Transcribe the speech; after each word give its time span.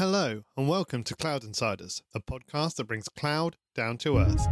Hello, 0.00 0.42
and 0.56 0.66
welcome 0.66 1.04
to 1.04 1.14
Cloud 1.14 1.44
Insiders, 1.44 2.02
a 2.14 2.20
podcast 2.20 2.76
that 2.76 2.84
brings 2.84 3.06
cloud 3.10 3.58
down 3.74 3.98
to 3.98 4.16
earth. 4.16 4.46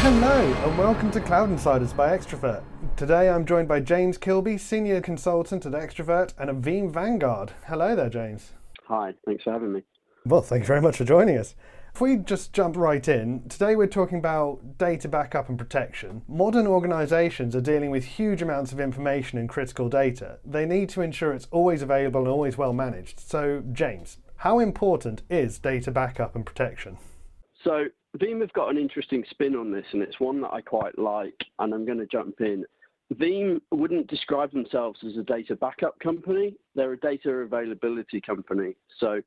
Hello, 0.00 0.52
and 0.64 0.76
welcome 0.76 1.12
to 1.12 1.20
Cloud 1.20 1.48
Insiders 1.48 1.92
by 1.92 2.18
Xtravirt. 2.18 2.64
Today 2.96 3.30
I'm 3.30 3.46
joined 3.46 3.68
by 3.68 3.78
James 3.78 4.18
Kilby, 4.18 4.58
Senior 4.58 5.00
Consultant 5.00 5.64
at 5.64 5.70
Xtravirt 5.70 6.34
and 6.38 6.50
a 6.50 6.54
Veeam 6.54 6.90
Vanguard. 6.90 7.52
Hello 7.68 7.94
there, 7.94 8.10
James. 8.10 8.50
Hi, 8.88 9.14
thanks 9.24 9.44
for 9.44 9.52
having 9.52 9.72
me. 9.72 9.84
Well, 10.26 10.42
thank 10.42 10.64
you 10.64 10.66
very 10.66 10.82
much 10.82 10.96
for 10.96 11.04
joining 11.04 11.38
us. 11.38 11.54
If 11.94 12.00
we 12.00 12.16
just 12.16 12.52
jump 12.52 12.76
right 12.76 13.06
in, 13.06 13.48
today 13.48 13.74
we're 13.74 13.86
talking 13.86 14.18
about 14.18 14.78
data 14.78 15.08
backup 15.08 15.48
and 15.48 15.58
protection. 15.58 16.22
Modern 16.28 16.66
organizations 16.66 17.56
are 17.56 17.60
dealing 17.60 17.90
with 17.90 18.04
huge 18.04 18.40
amounts 18.42 18.72
of 18.72 18.80
information 18.80 19.38
and 19.38 19.48
critical 19.48 19.88
data. 19.88 20.38
They 20.44 20.66
need 20.66 20.88
to 20.90 21.02
ensure 21.02 21.32
it's 21.32 21.48
always 21.50 21.82
available 21.82 22.20
and 22.20 22.28
always 22.28 22.56
well 22.56 22.72
managed. 22.72 23.18
So, 23.20 23.62
James, 23.72 24.18
how 24.36 24.60
important 24.60 25.22
is 25.28 25.58
data 25.58 25.90
backup 25.90 26.36
and 26.36 26.46
protection? 26.46 26.96
So, 27.64 27.86
Veeam 28.18 28.40
have 28.40 28.52
got 28.52 28.70
an 28.70 28.78
interesting 28.78 29.24
spin 29.28 29.54
on 29.54 29.72
this, 29.72 29.86
and 29.92 30.02
it's 30.02 30.20
one 30.20 30.40
that 30.42 30.52
I 30.52 30.60
quite 30.60 30.98
like, 30.98 31.44
and 31.58 31.74
I'm 31.74 31.84
going 31.84 31.98
to 31.98 32.06
jump 32.06 32.40
in. 32.40 32.64
Veeam 33.14 33.60
wouldn't 33.72 34.06
describe 34.06 34.52
themselves 34.52 35.00
as 35.04 35.16
a 35.16 35.22
data 35.24 35.56
backup 35.56 35.98
company, 35.98 36.56
they're 36.76 36.92
a 36.92 37.00
data 37.00 37.30
availability 37.30 38.20
company. 38.20 38.76
So, 38.98 39.20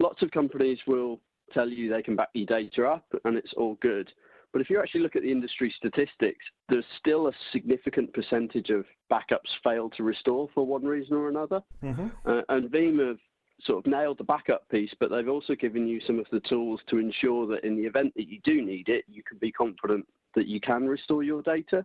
lots 0.00 0.22
of 0.22 0.30
companies 0.30 0.78
will 0.86 1.20
tell 1.52 1.68
you 1.68 1.88
they 1.88 2.02
can 2.02 2.16
back 2.16 2.30
your 2.34 2.46
data 2.46 2.86
up 2.86 3.06
and 3.24 3.36
it's 3.36 3.52
all 3.56 3.76
good. 3.80 4.10
But 4.52 4.62
if 4.62 4.70
you 4.70 4.80
actually 4.80 5.02
look 5.02 5.16
at 5.16 5.22
the 5.22 5.30
industry 5.30 5.74
statistics, 5.76 6.44
there's 6.68 6.84
still 6.98 7.28
a 7.28 7.32
significant 7.52 8.12
percentage 8.14 8.70
of 8.70 8.86
backups 9.12 9.50
fail 9.62 9.90
to 9.90 10.02
restore 10.02 10.48
for 10.54 10.64
one 10.64 10.84
reason 10.84 11.14
or 11.16 11.28
another. 11.28 11.60
Mm-hmm. 11.82 12.08
Uh, 12.24 12.40
and 12.48 12.70
Veeam 12.70 13.06
have 13.06 13.18
sort 13.62 13.84
of 13.84 13.90
nailed 13.90 14.18
the 14.18 14.24
backup 14.24 14.68
piece, 14.68 14.92
but 14.98 15.10
they've 15.10 15.28
also 15.28 15.54
given 15.54 15.86
you 15.86 16.00
some 16.06 16.18
of 16.18 16.26
the 16.30 16.40
tools 16.40 16.80
to 16.88 16.98
ensure 16.98 17.46
that 17.48 17.64
in 17.64 17.76
the 17.76 17.84
event 17.84 18.12
that 18.16 18.28
you 18.28 18.38
do 18.44 18.62
need 18.62 18.88
it, 18.88 19.04
you 19.08 19.22
can 19.22 19.38
be 19.38 19.52
confident 19.52 20.06
that 20.34 20.46
you 20.46 20.60
can 20.60 20.86
restore 20.86 21.22
your 21.22 21.42
data. 21.42 21.84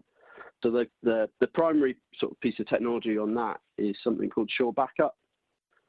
So 0.63 0.69
the, 0.69 0.87
the, 1.01 1.29
the 1.39 1.47
primary 1.47 1.97
sort 2.19 2.31
of 2.31 2.39
piece 2.39 2.59
of 2.59 2.67
technology 2.67 3.17
on 3.17 3.33
that 3.35 3.59
is 3.77 3.95
something 4.03 4.29
called 4.29 4.49
Sure 4.55 4.71
Backup, 4.73 5.17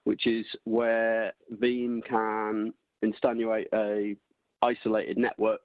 which 0.04 0.26
is 0.26 0.46
where 0.64 1.32
Veeam 1.60 2.04
can 2.04 2.72
instantiate 3.04 3.66
a 3.74 4.16
isolated 4.62 5.18
network 5.18 5.60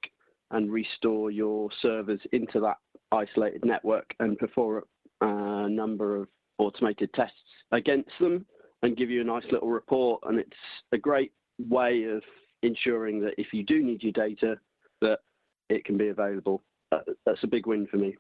and 0.52 0.72
restore 0.72 1.30
your 1.30 1.70
servers 1.82 2.20
into 2.32 2.60
that 2.60 2.78
isolated 3.12 3.64
network 3.66 4.14
and 4.20 4.38
perform 4.38 4.84
a 5.22 5.70
number 5.70 6.16
of 6.16 6.28
automated 6.58 7.14
tests 7.14 7.36
against 7.72 8.12
them 8.20 8.46
and 8.82 8.98
give 8.98 9.10
you 9.10 9.22
a 9.22 9.24
nice 9.24 9.46
little 9.52 9.70
report. 9.70 10.22
And 10.26 10.40
it's 10.40 10.58
a 10.92 10.98
great 10.98 11.32
way 11.60 12.04
of 12.04 12.24
ensuring 12.64 13.22
that 13.22 13.34
if 13.38 13.48
you 13.54 13.64
do 13.64 13.84
need 13.84 14.04
your 14.04 14.14
data, 14.14 14.58
that 15.02 15.20
it 15.70 15.86
can 15.86 15.98
be 15.98 16.10
available. 16.10 16.64
Uh, 16.92 17.00
that's 17.26 17.44
a 17.44 17.48
big 17.48 17.68
win 17.68 17.88
for 17.88 17.98
me. 17.98 18.16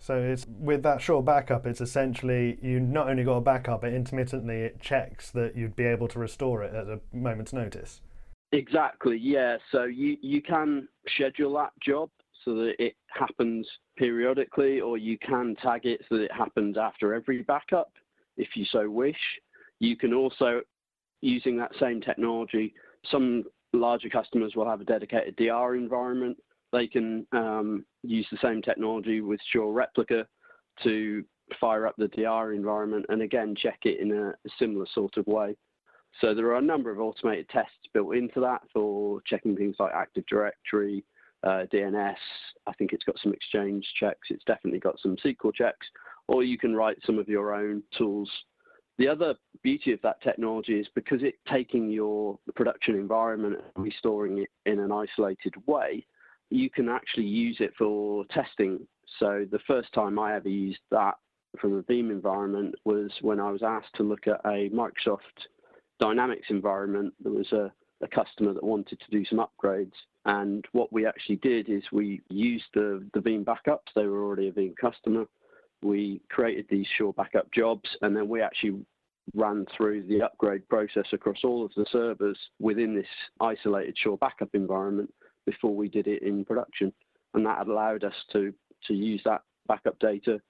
So 0.00 0.16
it's 0.16 0.46
with 0.46 0.82
that 0.84 1.00
Sure 1.00 1.22
Backup, 1.22 1.66
it's 1.66 1.80
essentially 1.80 2.58
you 2.62 2.78
not 2.78 3.08
only 3.08 3.24
got 3.24 3.36
a 3.36 3.40
backup, 3.40 3.80
but 3.80 3.92
intermittently 3.92 4.60
it 4.60 4.80
checks 4.80 5.30
that 5.32 5.56
you'd 5.56 5.74
be 5.74 5.84
able 5.84 6.06
to 6.08 6.18
restore 6.20 6.62
it 6.62 6.72
at 6.72 6.86
a 6.86 7.00
moment's 7.12 7.52
notice. 7.52 8.00
Exactly, 8.52 9.18
yeah. 9.18 9.56
So 9.72 9.84
you, 9.84 10.16
you 10.22 10.40
can 10.40 10.88
schedule 11.14 11.54
that 11.54 11.72
job 11.82 12.10
so 12.44 12.54
that 12.54 12.74
it 12.78 12.94
happens 13.08 13.68
periodically, 13.96 14.80
or 14.80 14.96
you 14.96 15.18
can 15.18 15.54
tag 15.62 15.84
it 15.84 16.00
so 16.08 16.16
that 16.16 16.24
it 16.24 16.32
happens 16.32 16.78
after 16.78 17.14
every 17.14 17.42
backup 17.42 17.92
if 18.36 18.48
you 18.54 18.64
so 18.70 18.88
wish. 18.88 19.18
You 19.80 19.96
can 19.96 20.14
also, 20.14 20.62
using 21.20 21.58
that 21.58 21.72
same 21.78 22.00
technology, 22.00 22.74
some 23.10 23.44
larger 23.72 24.08
customers 24.08 24.54
will 24.56 24.68
have 24.68 24.80
a 24.80 24.84
dedicated 24.84 25.36
DR 25.36 25.74
environment. 25.76 26.38
They 26.72 26.86
can 26.86 27.26
um, 27.32 27.84
use 28.02 28.26
the 28.30 28.38
same 28.42 28.62
technology 28.62 29.20
with 29.20 29.40
Sure 29.52 29.72
Replica 29.72 30.26
to 30.84 31.24
fire 31.60 31.86
up 31.86 31.94
the 31.96 32.08
DR 32.08 32.52
environment 32.52 33.06
and 33.08 33.22
again 33.22 33.54
check 33.56 33.78
it 33.84 34.00
in 34.00 34.12
a, 34.12 34.28
a 34.28 34.50
similar 34.58 34.86
sort 34.94 35.16
of 35.16 35.26
way. 35.26 35.56
So 36.20 36.34
there 36.34 36.46
are 36.46 36.56
a 36.56 36.62
number 36.62 36.90
of 36.90 37.00
automated 37.00 37.48
tests 37.48 37.72
built 37.94 38.14
into 38.14 38.40
that 38.40 38.62
for 38.72 39.20
checking 39.26 39.56
things 39.56 39.76
like 39.78 39.92
Active 39.94 40.24
Directory, 40.26 41.04
uh, 41.44 41.64
DNS. 41.72 42.16
I 42.66 42.72
think 42.72 42.92
it's 42.92 43.04
got 43.04 43.18
some 43.22 43.32
Exchange 43.32 43.86
checks. 43.98 44.28
It's 44.30 44.44
definitely 44.44 44.80
got 44.80 44.98
some 45.00 45.16
SQL 45.24 45.54
checks, 45.54 45.86
or 46.26 46.42
you 46.42 46.58
can 46.58 46.74
write 46.74 46.98
some 47.04 47.18
of 47.18 47.28
your 47.28 47.54
own 47.54 47.82
tools. 47.96 48.30
The 48.98 49.08
other 49.08 49.36
beauty 49.62 49.92
of 49.92 50.02
that 50.02 50.20
technology 50.22 50.80
is 50.80 50.88
because 50.94 51.22
it's 51.22 51.38
taking 51.50 51.88
your 51.88 52.38
production 52.56 52.96
environment 52.96 53.58
and 53.76 53.84
restoring 53.84 54.38
it 54.38 54.50
in 54.66 54.80
an 54.80 54.90
isolated 54.90 55.54
way, 55.66 56.04
you 56.50 56.68
can 56.68 56.88
actually 56.88 57.26
use 57.26 57.58
it 57.60 57.72
for 57.78 58.24
testing. 58.26 58.80
So 59.20 59.46
the 59.50 59.60
first 59.66 59.92
time 59.92 60.18
I 60.18 60.34
ever 60.34 60.48
used 60.48 60.80
that 60.90 61.14
from 61.60 61.78
a 61.78 61.82
Veeam 61.84 62.10
environment 62.10 62.74
was 62.84 63.10
when 63.20 63.38
I 63.38 63.50
was 63.50 63.62
asked 63.62 63.94
to 63.96 64.02
look 64.02 64.26
at 64.26 64.40
a 64.44 64.68
Microsoft 64.70 65.46
Dynamics 66.00 66.46
environment, 66.50 67.12
there 67.22 67.32
was 67.32 67.50
a, 67.52 67.72
a 68.02 68.08
customer 68.08 68.52
that 68.54 68.62
wanted 68.62 69.00
to 69.00 69.10
do 69.10 69.24
some 69.24 69.38
upgrades. 69.38 69.92
And 70.24 70.64
what 70.72 70.92
we 70.92 71.06
actually 71.06 71.36
did 71.36 71.68
is 71.68 71.82
we 71.92 72.20
used 72.28 72.66
the, 72.74 73.04
the 73.14 73.20
Veeam 73.20 73.44
backups. 73.44 73.88
They 73.94 74.06
were 74.06 74.22
already 74.22 74.48
a 74.48 74.52
Veeam 74.52 74.76
customer. 74.76 75.24
We 75.82 76.20
created 76.28 76.66
these 76.68 76.86
Sure 76.96 77.12
backup 77.12 77.50
jobs, 77.52 77.88
and 78.02 78.16
then 78.16 78.28
we 78.28 78.42
actually 78.42 78.80
ran 79.34 79.66
through 79.76 80.02
the 80.04 80.22
upgrade 80.22 80.68
process 80.68 81.04
across 81.12 81.38
all 81.44 81.64
of 81.64 81.70
the 81.76 81.86
servers 81.92 82.38
within 82.58 82.94
this 82.94 83.06
isolated 83.40 83.96
Sure 83.98 84.16
backup 84.16 84.50
environment 84.54 85.12
before 85.46 85.74
we 85.74 85.88
did 85.88 86.06
it 86.06 86.22
in 86.22 86.44
production. 86.44 86.92
And 87.34 87.44
that 87.46 87.66
allowed 87.66 88.04
us 88.04 88.14
to, 88.32 88.52
to 88.86 88.94
use 88.94 89.20
that 89.24 89.42
backup 89.66 89.98
data, 89.98 90.40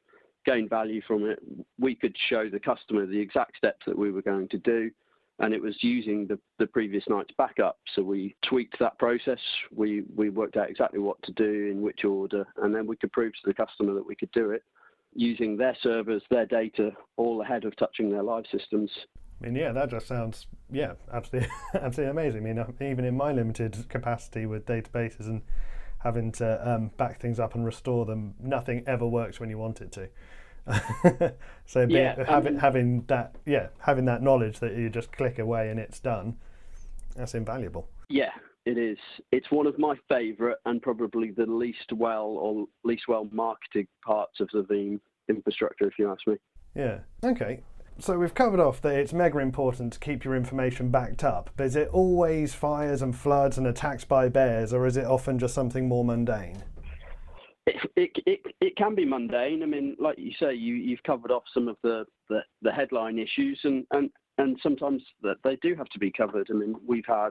gain 0.46 0.68
value 0.68 1.02
from 1.06 1.28
it. 1.28 1.40
We 1.78 1.94
could 1.94 2.16
show 2.28 2.48
the 2.48 2.60
customer 2.60 3.04
the 3.06 3.18
exact 3.18 3.56
steps 3.56 3.84
that 3.86 3.98
we 3.98 4.10
were 4.10 4.22
going 4.22 4.48
to 4.48 4.58
do 4.58 4.90
and 5.40 5.54
it 5.54 5.62
was 5.62 5.76
using 5.82 6.26
the, 6.26 6.38
the 6.58 6.66
previous 6.66 7.04
night's 7.08 7.32
backup. 7.38 7.78
So 7.94 8.02
we 8.02 8.34
tweaked 8.42 8.78
that 8.80 8.98
process. 8.98 9.38
We 9.74 10.04
we 10.14 10.30
worked 10.30 10.56
out 10.56 10.70
exactly 10.70 10.98
what 10.98 11.22
to 11.22 11.32
do 11.32 11.68
in 11.70 11.80
which 11.80 12.04
order, 12.04 12.46
and 12.62 12.74
then 12.74 12.86
we 12.86 12.96
could 12.96 13.12
prove 13.12 13.32
to 13.34 13.40
the 13.44 13.54
customer 13.54 13.94
that 13.94 14.06
we 14.06 14.16
could 14.16 14.32
do 14.32 14.50
it 14.50 14.62
using 15.14 15.56
their 15.56 15.76
servers, 15.82 16.22
their 16.30 16.46
data, 16.46 16.92
all 17.16 17.40
ahead 17.40 17.64
of 17.64 17.74
touching 17.76 18.10
their 18.10 18.22
live 18.22 18.44
systems. 18.52 18.90
I 19.40 19.46
mean, 19.46 19.56
yeah, 19.56 19.72
that 19.72 19.90
just 19.90 20.06
sounds 20.06 20.46
yeah, 20.70 20.94
absolutely, 21.12 21.50
absolutely 21.74 22.10
amazing. 22.10 22.42
I 22.42 22.54
mean, 22.54 22.90
even 22.90 23.04
in 23.04 23.16
my 23.16 23.32
limited 23.32 23.88
capacity 23.88 24.46
with 24.46 24.66
databases 24.66 25.26
and 25.26 25.42
having 26.00 26.30
to 26.32 26.68
um, 26.68 26.90
back 26.96 27.20
things 27.20 27.40
up 27.40 27.54
and 27.54 27.64
restore 27.64 28.04
them, 28.04 28.34
nothing 28.40 28.84
ever 28.86 29.06
works 29.06 29.40
when 29.40 29.50
you 29.50 29.58
want 29.58 29.80
it 29.80 29.92
to. 29.92 30.08
so 31.66 31.86
be, 31.86 31.94
yeah, 31.94 32.24
having 32.24 32.54
um, 32.54 32.60
having 32.60 33.04
that 33.06 33.36
yeah 33.46 33.68
having 33.80 34.04
that 34.06 34.22
knowledge 34.22 34.58
that 34.60 34.76
you 34.76 34.90
just 34.90 35.12
click 35.12 35.38
away 35.38 35.70
and 35.70 35.78
it's 35.80 36.00
done 36.00 36.36
that's 37.16 37.34
invaluable. 37.34 37.88
Yeah 38.08 38.30
it 38.68 38.76
is. 38.76 38.98
It's 39.32 39.50
one 39.50 39.66
of 39.66 39.78
my 39.78 39.94
favorite 40.08 40.58
and 40.66 40.82
probably 40.82 41.30
the 41.30 41.46
least 41.46 41.92
well 41.92 42.26
or 42.26 42.66
least 42.84 43.08
well 43.08 43.26
marketed 43.32 43.88
parts 44.04 44.40
of 44.40 44.50
the 44.52 44.62
veeam 44.62 45.00
infrastructure 45.28 45.86
if 45.86 45.94
you 45.98 46.10
ask 46.10 46.26
me. 46.26 46.36
Yeah 46.74 46.98
okay. 47.24 47.62
So 48.00 48.16
we've 48.16 48.34
covered 48.34 48.60
off 48.60 48.80
that 48.82 48.94
it's 48.94 49.12
mega 49.12 49.38
important 49.38 49.92
to 49.94 49.98
keep 49.98 50.24
your 50.24 50.36
information 50.36 50.90
backed 50.90 51.24
up 51.24 51.50
but 51.56 51.64
is 51.64 51.76
it 51.76 51.88
always 51.88 52.54
fires 52.54 53.02
and 53.02 53.16
floods 53.16 53.58
and 53.58 53.66
attacks 53.66 54.04
by 54.04 54.28
bears 54.28 54.72
or 54.72 54.86
is 54.86 54.96
it 54.96 55.04
often 55.04 55.38
just 55.38 55.54
something 55.54 55.88
more 55.88 56.04
mundane 56.04 56.62
it, 57.68 57.90
it, 57.96 58.22
it, 58.26 58.54
it 58.60 58.76
can 58.76 58.94
be 58.94 59.04
mundane. 59.04 59.62
I 59.62 59.66
mean, 59.66 59.96
like 59.98 60.18
you 60.18 60.32
say, 60.38 60.54
you, 60.54 60.74
you've 60.74 61.02
covered 61.02 61.30
off 61.30 61.44
some 61.52 61.68
of 61.68 61.76
the, 61.82 62.04
the, 62.28 62.40
the 62.62 62.72
headline 62.72 63.18
issues, 63.18 63.60
and, 63.64 63.84
and, 63.92 64.10
and 64.38 64.58
sometimes 64.62 65.02
that 65.22 65.36
they 65.44 65.56
do 65.56 65.74
have 65.74 65.88
to 65.90 65.98
be 65.98 66.10
covered. 66.10 66.48
I 66.50 66.54
mean, 66.54 66.76
we've 66.86 67.06
had 67.06 67.30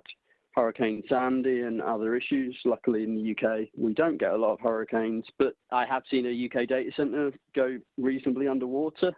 Hurricane 0.56 1.04
Sandy 1.10 1.62
and 1.62 1.81
other 1.81 2.16
issues. 2.16 2.57
Luckily, 2.66 3.04
in 3.04 3.16
the 3.16 3.31
UK, 3.31 3.68
we 3.78 3.94
don't 3.94 4.19
get 4.19 4.31
a 4.31 4.38
lot 4.38 4.54
of 4.54 4.60
hurricanes, 4.60 5.25
but 5.38 5.54
I 5.72 5.86
have 5.86 6.04
seen 6.10 6.25
a 6.25 6.45
UK 6.45 6.68
data 6.68 6.92
center 6.95 7.31
go 7.56 7.78
reasonably 7.98 8.48
underwater. 8.48 9.13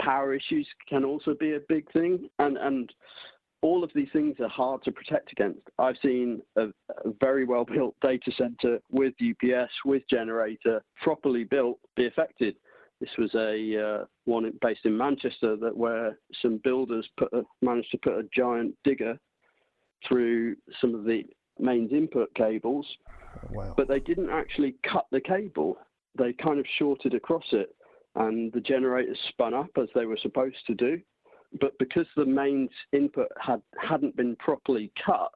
Power 0.00 0.34
issues 0.34 0.66
can 0.88 1.04
also 1.04 1.34
be 1.38 1.54
a 1.54 1.60
big 1.68 1.90
thing, 1.92 2.28
and 2.38 2.56
and 2.56 2.92
all 3.62 3.84
of 3.84 3.90
these 3.94 4.08
things 4.12 4.36
are 4.40 4.48
hard 4.48 4.82
to 4.84 4.92
protect 4.92 5.32
against. 5.32 5.60
I've 5.78 5.96
seen 6.02 6.40
a, 6.56 6.68
a, 7.04 7.12
very 7.20 7.44
well 7.44 7.64
built 7.64 7.94
data 8.02 8.32
center 8.36 8.78
with 8.90 9.14
UPS, 9.20 9.72
with 9.84 10.02
generator, 10.08 10.82
properly 11.02 11.44
built, 11.44 11.78
be 11.96 12.06
affected. 12.06 12.56
This 13.00 13.10
was 13.18 13.34
a 13.34 14.00
uh, 14.02 14.04
one 14.24 14.50
based 14.60 14.84
in 14.84 14.96
Manchester 14.96 15.56
that 15.56 15.76
where 15.76 16.18
some 16.42 16.60
builders 16.62 17.08
put 17.18 17.32
a, 17.32 17.42
managed 17.62 17.90
to 17.92 17.98
put 17.98 18.18
a 18.18 18.28
giant 18.34 18.74
digger 18.84 19.18
through 20.06 20.56
some 20.80 20.94
of 20.94 21.04
the 21.04 21.24
mains 21.58 21.92
input 21.92 22.32
cables, 22.34 22.86
wow. 23.50 23.74
but 23.76 23.88
they 23.88 24.00
didn't 24.00 24.30
actually 24.30 24.76
cut 24.90 25.06
the 25.12 25.20
cable. 25.20 25.76
They 26.18 26.32
kind 26.32 26.58
of 26.58 26.66
shorted 26.78 27.14
across 27.14 27.44
it, 27.52 27.74
and 28.16 28.52
the 28.52 28.60
generators 28.60 29.18
spun 29.28 29.54
up 29.54 29.70
as 29.80 29.88
they 29.94 30.06
were 30.06 30.18
supposed 30.22 30.66
to 30.66 30.74
do 30.74 31.00
but 31.58 31.78
because 31.78 32.06
the 32.16 32.24
mains 32.24 32.70
input 32.92 33.28
had 33.40 33.62
hadn't 33.80 34.16
been 34.16 34.36
properly 34.36 34.92
cut, 35.04 35.32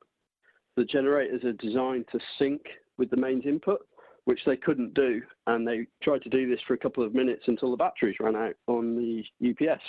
the 0.76 0.84
generators 0.84 1.44
are 1.44 1.52
designed 1.52 2.06
to 2.12 2.20
sync 2.38 2.62
with 2.98 3.10
the 3.10 3.16
mains 3.16 3.44
input, 3.46 3.80
which 4.24 4.40
they 4.46 4.56
couldn't 4.56 4.94
do, 4.94 5.20
and 5.46 5.66
they 5.66 5.86
tried 6.02 6.22
to 6.22 6.28
do 6.28 6.48
this 6.48 6.60
for 6.66 6.74
a 6.74 6.78
couple 6.78 7.04
of 7.04 7.14
minutes 7.14 7.44
until 7.46 7.70
the 7.70 7.76
batteries 7.76 8.16
ran 8.20 8.36
out 8.36 8.54
on 8.66 8.96
the 8.96 9.24
UPS. 9.50 9.82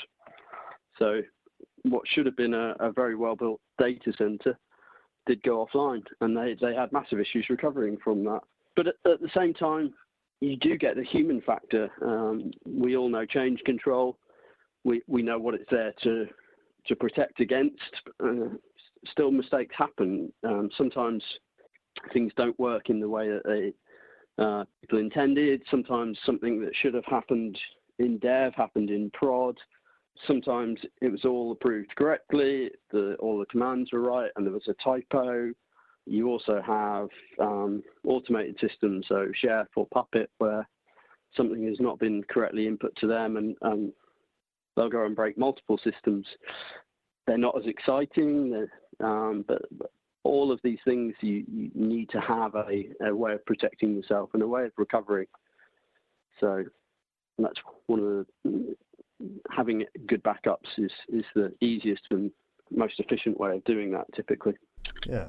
So, 0.97 1.21
what 1.83 2.03
should 2.07 2.25
have 2.25 2.37
been 2.37 2.53
a, 2.53 2.75
a 2.79 2.91
very 2.91 3.15
well 3.15 3.35
built 3.35 3.61
data 3.77 4.11
center 4.17 4.57
did 5.27 5.41
go 5.43 5.65
offline, 5.65 6.03
and 6.21 6.35
they 6.35 6.55
they 6.59 6.73
had 6.73 6.91
massive 6.91 7.19
issues 7.19 7.47
recovering 7.49 7.97
from 8.03 8.23
that. 8.25 8.41
But 8.75 8.87
at, 8.87 8.95
at 9.05 9.21
the 9.21 9.29
same 9.35 9.53
time, 9.53 9.93
you 10.41 10.57
do 10.57 10.77
get 10.77 10.95
the 10.95 11.03
human 11.03 11.41
factor. 11.41 11.89
Um, 12.01 12.51
we 12.65 12.95
all 12.97 13.09
know 13.09 13.25
change 13.25 13.61
control. 13.65 14.17
We 14.85 15.01
we 15.07 15.21
know 15.21 15.37
what 15.37 15.55
it's 15.55 15.69
there 15.69 15.93
to 16.03 16.27
to 16.87 16.95
protect 16.95 17.41
against. 17.41 17.81
Uh, 18.23 18.55
still, 19.11 19.31
mistakes 19.31 19.75
happen. 19.77 20.31
Um, 20.43 20.69
sometimes 20.77 21.21
things 22.13 22.31
don't 22.37 22.57
work 22.59 22.89
in 22.89 22.99
the 22.99 23.09
way 23.09 23.27
that 23.27 23.43
they 23.43 23.73
uh, 24.41 24.63
people 24.81 24.99
intended. 24.99 25.63
Sometimes 25.69 26.17
something 26.25 26.61
that 26.61 26.75
should 26.81 26.93
have 26.93 27.05
happened 27.05 27.57
in 27.99 28.17
dev 28.19 28.53
happened 28.55 28.89
in 28.89 29.09
prod. 29.11 29.57
Sometimes 30.27 30.79
it 31.01 31.11
was 31.11 31.25
all 31.25 31.51
approved 31.51 31.93
correctly, 31.95 32.71
the, 32.91 33.15
all 33.19 33.37
the 33.37 33.45
commands 33.47 33.91
were 33.91 33.99
right, 33.99 34.31
and 34.35 34.45
there 34.45 34.53
was 34.53 34.67
a 34.69 34.73
typo. 34.83 35.51
You 36.05 36.29
also 36.29 36.61
have 36.65 37.09
um, 37.39 37.83
automated 38.05 38.57
systems, 38.61 39.05
so 39.09 39.27
Chef 39.33 39.67
or 39.75 39.87
Puppet, 39.93 40.29
where 40.37 40.67
something 41.35 41.65
has 41.67 41.79
not 41.79 41.99
been 41.99 42.23
correctly 42.29 42.67
input 42.67 42.95
to 42.97 43.07
them, 43.07 43.35
and, 43.35 43.57
and 43.63 43.91
they'll 44.75 44.89
go 44.89 45.05
and 45.05 45.15
break 45.15 45.37
multiple 45.37 45.79
systems. 45.83 46.25
They're 47.27 47.37
not 47.37 47.57
as 47.57 47.65
exciting, 47.65 48.67
um, 48.99 49.45
but, 49.47 49.61
but, 49.71 49.91
all 50.23 50.51
of 50.51 50.59
these 50.63 50.79
things 50.83 51.13
you, 51.21 51.43
you 51.47 51.69
need 51.75 52.09
to 52.09 52.19
have 52.19 52.55
a, 52.55 52.89
a, 53.05 53.15
way 53.15 53.33
of 53.33 53.45
protecting 53.45 53.95
yourself 53.95 54.31
and 54.33 54.41
a 54.41 54.47
way 54.47 54.65
of 54.65 54.71
recovering. 54.75 55.27
So 56.39 56.63
that's 57.37 57.59
one 57.85 57.99
of 57.99 58.25
the 58.43 58.75
having 59.51 59.85
good 60.07 60.23
backups 60.23 60.79
is 60.79 60.91
is 61.09 61.23
the 61.35 61.53
easiest 61.61 62.01
and 62.11 62.31
most 62.71 62.99
efficient 62.99 63.39
way 63.39 63.55
of 63.55 63.63
doing 63.65 63.91
that 63.91 64.05
typically. 64.15 64.55
Yeah. 65.07 65.27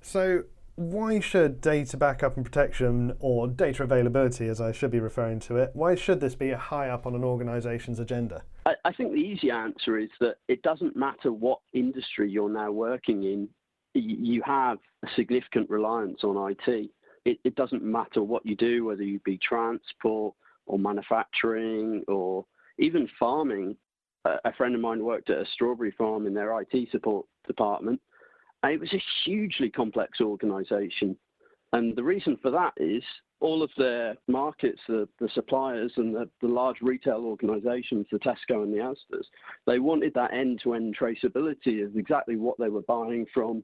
So 0.00 0.44
why 0.76 1.20
should 1.20 1.60
data 1.60 1.96
backup 1.96 2.36
and 2.36 2.44
protection, 2.44 3.14
or 3.20 3.46
data 3.46 3.82
availability 3.82 4.48
as 4.48 4.60
I 4.60 4.72
should 4.72 4.90
be 4.90 5.00
referring 5.00 5.40
to 5.40 5.56
it, 5.56 5.70
why 5.74 5.94
should 5.94 6.20
this 6.20 6.34
be 6.34 6.52
high 6.52 6.88
up 6.88 7.06
on 7.06 7.14
an 7.14 7.22
organization's 7.22 7.98
agenda? 7.98 8.44
I, 8.66 8.92
think 8.92 9.12
the 9.12 9.18
easy 9.18 9.50
answer 9.50 9.98
is 9.98 10.10
that 10.20 10.36
it 10.48 10.62
doesn't 10.62 10.96
matter 10.96 11.32
what 11.32 11.60
industry 11.72 12.30
you're 12.30 12.52
now 12.52 12.70
working 12.70 13.24
in, 13.24 13.48
you 13.94 14.42
have 14.44 14.78
a 15.04 15.08
significant 15.16 15.68
reliance 15.68 16.22
on 16.22 16.50
IT. 16.50 16.90
It, 17.24 17.38
it 17.44 17.54
doesn't 17.56 17.82
matter 17.82 18.22
what 18.22 18.46
you 18.46 18.56
do, 18.56 18.84
whether 18.84 19.02
you 19.02 19.18
be 19.24 19.38
transport 19.38 20.34
or 20.66 20.78
manufacturing 20.78 22.04
or 22.06 22.44
even 22.78 23.08
farming. 23.18 23.76
A 24.24 24.52
friend 24.52 24.74
of 24.74 24.80
mine 24.80 25.02
worked 25.02 25.30
at 25.30 25.38
a 25.38 25.46
strawberry 25.54 25.92
farm 25.92 26.26
in 26.26 26.34
their 26.34 26.60
IT 26.60 26.90
support 26.92 27.26
department, 27.46 28.00
and 28.62 28.72
it 28.72 28.80
was 28.80 28.92
a 28.92 29.02
hugely 29.24 29.70
complex 29.70 30.20
organization. 30.20 31.16
And 31.72 31.96
the 31.96 32.02
reason 32.02 32.36
for 32.42 32.50
that 32.50 32.74
is 32.76 33.02
all 33.40 33.62
of 33.62 33.70
their 33.76 34.16
markets, 34.28 34.80
the, 34.86 35.08
the 35.18 35.28
suppliers 35.34 35.92
and 35.96 36.14
the, 36.14 36.28
the, 36.40 36.48
large 36.48 36.76
retail 36.82 37.24
organizations, 37.24 38.06
the 38.12 38.18
Tesco 38.18 38.62
and 38.62 38.72
the 38.72 38.78
Asda's, 38.78 39.26
they 39.66 39.78
wanted 39.78 40.12
that 40.14 40.32
end 40.32 40.60
to 40.62 40.74
end 40.74 40.96
traceability 40.98 41.84
of 41.84 41.96
exactly 41.96 42.36
what 42.36 42.58
they 42.58 42.68
were 42.68 42.82
buying 42.82 43.26
from, 43.32 43.62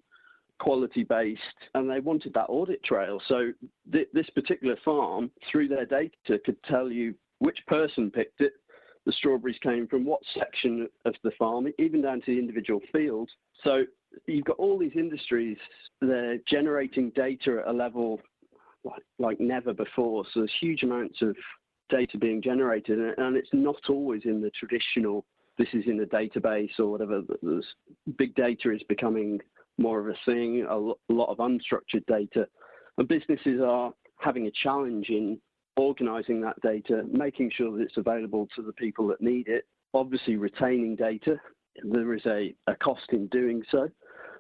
quality 0.59 1.05
based, 1.05 1.41
and 1.75 1.91
they 1.91 2.01
wanted 2.01 2.33
that 2.35 2.47
audit 2.49 2.83
trail. 2.83 3.21
So 3.29 3.53
th- 3.93 4.09
this 4.13 4.29
particular 4.31 4.77
farm, 4.85 5.31
through 5.51 5.69
their 5.69 5.85
data, 5.85 6.41
could 6.45 6.63
tell 6.65 6.91
you 6.91 7.15
which 7.39 7.59
person 7.67 8.11
picked 8.11 8.41
it, 8.41 8.55
the 9.05 9.13
strawberries 9.13 9.59
came 9.63 9.87
from, 9.87 10.05
what 10.05 10.21
section 10.37 10.89
of 11.05 11.15
the 11.23 11.31
farm, 11.39 11.69
even 11.79 12.03
down 12.03 12.21
to 12.23 12.35
the 12.35 12.39
individual 12.39 12.81
field. 12.93 13.31
So 13.63 13.85
you've 14.27 14.45
got 14.45 14.57
all 14.57 14.79
these 14.79 14.97
industries, 14.97 15.59
they're 16.01 16.39
generating 16.49 17.11
data 17.11 17.61
at 17.61 17.71
a 17.71 17.73
level 17.73 18.21
like, 18.87 19.03
like 19.19 19.41
never 19.41 19.73
before. 19.73 20.25
So 20.33 20.41
there's 20.41 20.53
huge 20.61 20.83
amounts 20.83 21.21
of 21.23 21.37
data 21.89 22.19
being 22.19 22.43
generated, 22.43 22.99
and 23.19 23.37
it's 23.37 23.53
not 23.53 23.77
always 23.89 24.23
in 24.25 24.41
the 24.41 24.51
traditional, 24.51 25.25
this 25.59 25.69
is 25.73 25.85
in 25.87 26.01
a 26.01 26.07
database 26.07 26.79
or 26.79 26.87
whatever. 26.87 27.23
There's, 27.43 27.67
big 28.19 28.35
data 28.35 28.73
is 28.73 28.83
becoming 28.89 29.41
more 29.79 30.01
of 30.01 30.09
a 30.09 30.19
thing, 30.25 30.67
a 30.69 30.77
lot 30.77 31.29
of 31.29 31.39
unstructured 31.39 32.07
data. 32.09 32.49
And 32.99 33.07
businesses 33.07 33.61
are 33.65 33.93
having 34.19 34.47
a 34.47 34.53
challenge 34.63 35.11
in 35.11 35.39
organizing 35.77 36.41
that 36.41 36.61
data, 36.63 37.05
making 37.11 37.51
sure 37.55 37.77
that 37.77 37.83
it's 37.85 37.99
available 37.99 38.49
to 38.57 38.63
the 38.63 38.73
people 38.73 39.07
that 39.09 39.21
need 39.21 39.49
it, 39.49 39.65
obviously 39.93 40.37
retaining 40.37 40.97
data. 40.97 41.39
There 41.85 42.15
is 42.15 42.25
a, 42.27 42.55
a 42.67 42.75
cost 42.77 43.13
in 43.13 43.27
doing 43.27 43.63
so. 43.71 43.89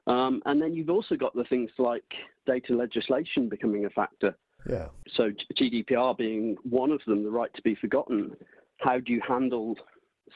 Um, 0.06 0.40
and 0.46 0.60
then 0.60 0.74
you've 0.74 0.90
also 0.90 1.16
got 1.16 1.34
the 1.34 1.44
things 1.44 1.70
like 1.78 2.04
data 2.46 2.74
legislation 2.74 3.48
becoming 3.48 3.86
a 3.86 3.90
factor. 3.90 4.36
Yeah. 4.68 4.88
So 5.14 5.30
GDPR 5.58 6.16
being 6.16 6.56
one 6.62 6.90
of 6.90 7.00
them, 7.06 7.24
the 7.24 7.30
right 7.30 7.52
to 7.54 7.62
be 7.62 7.74
forgotten. 7.74 8.36
How 8.78 8.98
do 8.98 9.12
you 9.12 9.20
handle 9.26 9.76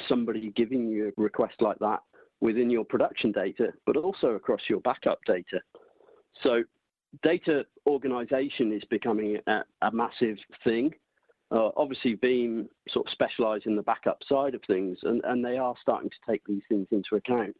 somebody 0.09 0.53
giving 0.57 0.89
you 0.89 1.09
a 1.09 1.21
request 1.21 1.55
like 1.61 1.79
that 1.81 2.01
within 2.41 2.71
your 2.71 2.85
production 2.85 3.33
data, 3.33 3.73
but 3.87 3.97
also 3.97 4.29
across 4.29 4.63
your 4.69 4.81
backup 4.81 5.21
data? 5.27 5.61
So 6.43 6.63
data 7.23 7.65
organization 7.87 8.73
is 8.73 8.83
becoming 8.91 9.39
a, 9.47 9.63
a 9.83 9.91
massive 9.93 10.39
thing. 10.65 10.93
Uh, 11.53 11.71
obviously, 11.77 12.17
Veeam 12.17 12.69
sort 12.89 13.07
of 13.07 13.13
specialize 13.13 13.63
in 13.67 13.75
the 13.75 13.83
backup 13.83 14.19
side 14.29 14.55
of 14.55 14.63
things, 14.67 14.99
and, 15.03 15.21
and 15.25 15.45
they 15.45 15.59
are 15.59 15.75
starting 15.83 16.09
to 16.09 16.31
take 16.31 16.43
these 16.47 16.63
things 16.69 16.87
into 16.93 17.17
account. 17.17 17.57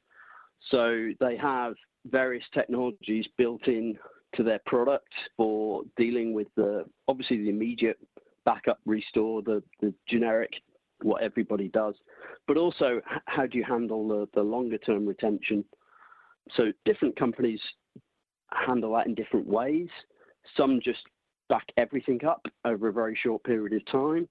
So 0.71 1.11
they 1.19 1.37
have 1.37 1.75
various 2.07 2.45
technologies 2.55 3.27
built 3.37 3.67
in 3.69 3.99
to 4.37 4.43
their 4.43 4.61
product 4.67 5.13
for 5.37 5.83
dealing 5.97 6.33
with 6.33 6.49
the 6.57 6.85
obviously 7.09 7.39
the 7.39 7.51
immediate 7.51 7.99
backup 8.45 8.79
restore, 8.87 9.43
the, 9.43 9.63
the 9.81 9.93
generic 10.09 10.51
what 11.03 11.23
everybody 11.23 11.69
does, 11.69 11.95
but 12.47 12.57
also 12.57 13.01
how 13.27 13.47
do 13.47 13.57
you 13.57 13.65
handle 13.65 14.07
the, 14.07 14.29
the 14.35 14.43
longer 14.43 14.79
term 14.79 15.07
retention? 15.07 15.65
So 16.57 16.73
different 16.85 17.19
companies 17.19 17.61
handle 18.53 18.95
that 18.95 19.07
in 19.07 19.15
different 19.15 19.47
ways. 19.47 19.89
Some 20.57 20.81
just 20.83 21.01
back 21.49 21.67
everything 21.77 22.25
up 22.25 22.45
over 22.65 22.89
a 22.89 22.93
very 22.93 23.19
short 23.21 23.43
period 23.45 23.73
of 23.73 23.85
time. 23.87 24.29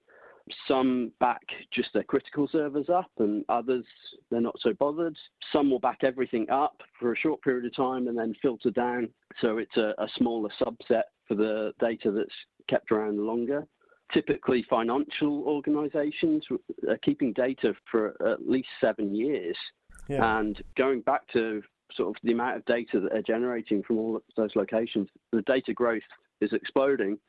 Some 0.68 1.12
back 1.20 1.42
just 1.72 1.90
their 1.94 2.04
critical 2.04 2.48
servers 2.52 2.90
up, 2.90 3.12
and 3.20 3.46
others 3.50 3.86
they're 4.32 4.42
not 4.42 4.60
so 4.60 4.74
bothered. 4.74 5.18
Some 5.52 5.70
will 5.70 5.80
back 5.80 6.00
everything 6.04 6.50
up 6.50 6.82
for 7.00 7.14
a 7.14 7.18
short 7.18 7.42
period 7.42 7.66
of 7.66 7.76
time 7.76 8.08
and 8.08 8.18
then 8.18 8.34
filter 8.42 8.72
down 8.72 9.10
so 9.42 9.58
it's 9.58 9.78
a, 9.78 9.94
a 9.98 10.08
smaller 10.18 10.50
subset 10.62 11.04
for 11.28 11.36
the 11.36 11.74
data 11.80 12.12
that's 12.12 12.34
kept 12.68 12.92
around 12.92 13.20
longer. 13.20 13.66
Typically, 14.14 14.66
financial 14.70 15.44
organizations 15.44 16.44
are 16.90 16.98
keeping 16.98 17.32
data 17.34 17.74
for 17.92 18.16
at 18.28 18.48
least 18.48 18.70
seven 18.82 19.14
years. 19.14 19.56
Yeah. 20.08 20.40
And 20.40 20.62
going 20.76 21.02
back 21.02 21.28
to 21.34 21.62
sort 21.94 22.10
of 22.10 22.16
the 22.24 22.32
amount 22.32 22.58
of 22.58 22.66
data 22.66 23.00
that 23.00 23.12
they're 23.12 23.22
generating 23.22 23.84
from 23.84 24.00
all 24.00 24.20
those 24.36 24.56
locations, 24.56 25.08
the 25.32 25.44
data 25.44 25.74
growth 25.74 26.02
is 26.42 26.54
exploding. 26.54 27.20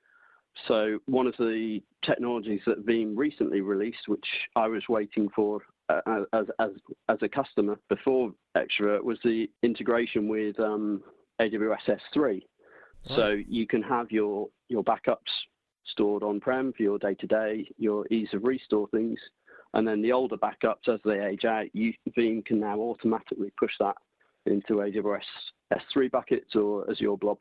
So 0.69 0.99
one 1.07 1.27
of 1.27 1.35
the 1.39 1.81
technologies 2.05 2.61
that 2.67 2.87
Veeam 2.87 3.17
recently 3.17 3.61
released, 3.61 4.09
which 4.09 4.27
I 4.57 4.69
was 4.69 4.83
waiting 4.89 5.29
for 5.35 5.61
uh, 5.89 6.25
as, 6.33 6.47
as, 6.59 6.71
as 7.09 7.19
a 7.23 7.29
customer 7.29 7.79
before 7.89 8.33
Xtravirt, 8.57 9.03
was 9.03 9.19
the 9.25 9.49
integration 9.63 10.29
with 10.29 10.59
um, 10.61 11.03
AWS 11.41 11.99
S3. 12.15 12.15
Right. 12.17 12.43
So 13.09 13.37
you 13.49 13.67
can 13.67 13.83
have 13.83 14.11
your, 14.11 14.49
your 14.69 14.85
backups 14.85 15.19
stored 15.87 16.23
on-prem 16.23 16.73
for 16.75 16.83
your 16.83 16.99
day-to-day, 16.99 17.71
your 17.79 18.07
ease 18.09 18.29
of 18.33 18.45
restore 18.45 18.89
things, 18.89 19.19
and 19.75 19.87
then 19.87 20.03
the 20.03 20.13
older 20.13 20.37
backups 20.37 20.89
as 20.89 21.01
they 21.05 21.25
age 21.25 21.45
out, 21.45 21.67
you, 21.75 21.93
Veeam 22.17 22.45
can 22.45 22.61
now 22.61 22.79
automatically 22.79 23.53
push 23.59 23.73
that 23.81 23.97
into 24.47 24.75
AWS 24.75 25.21
S3 25.73 26.11
buckets 26.11 26.55
or 26.57 26.91
Azure 26.91 27.17
Blob. 27.17 27.41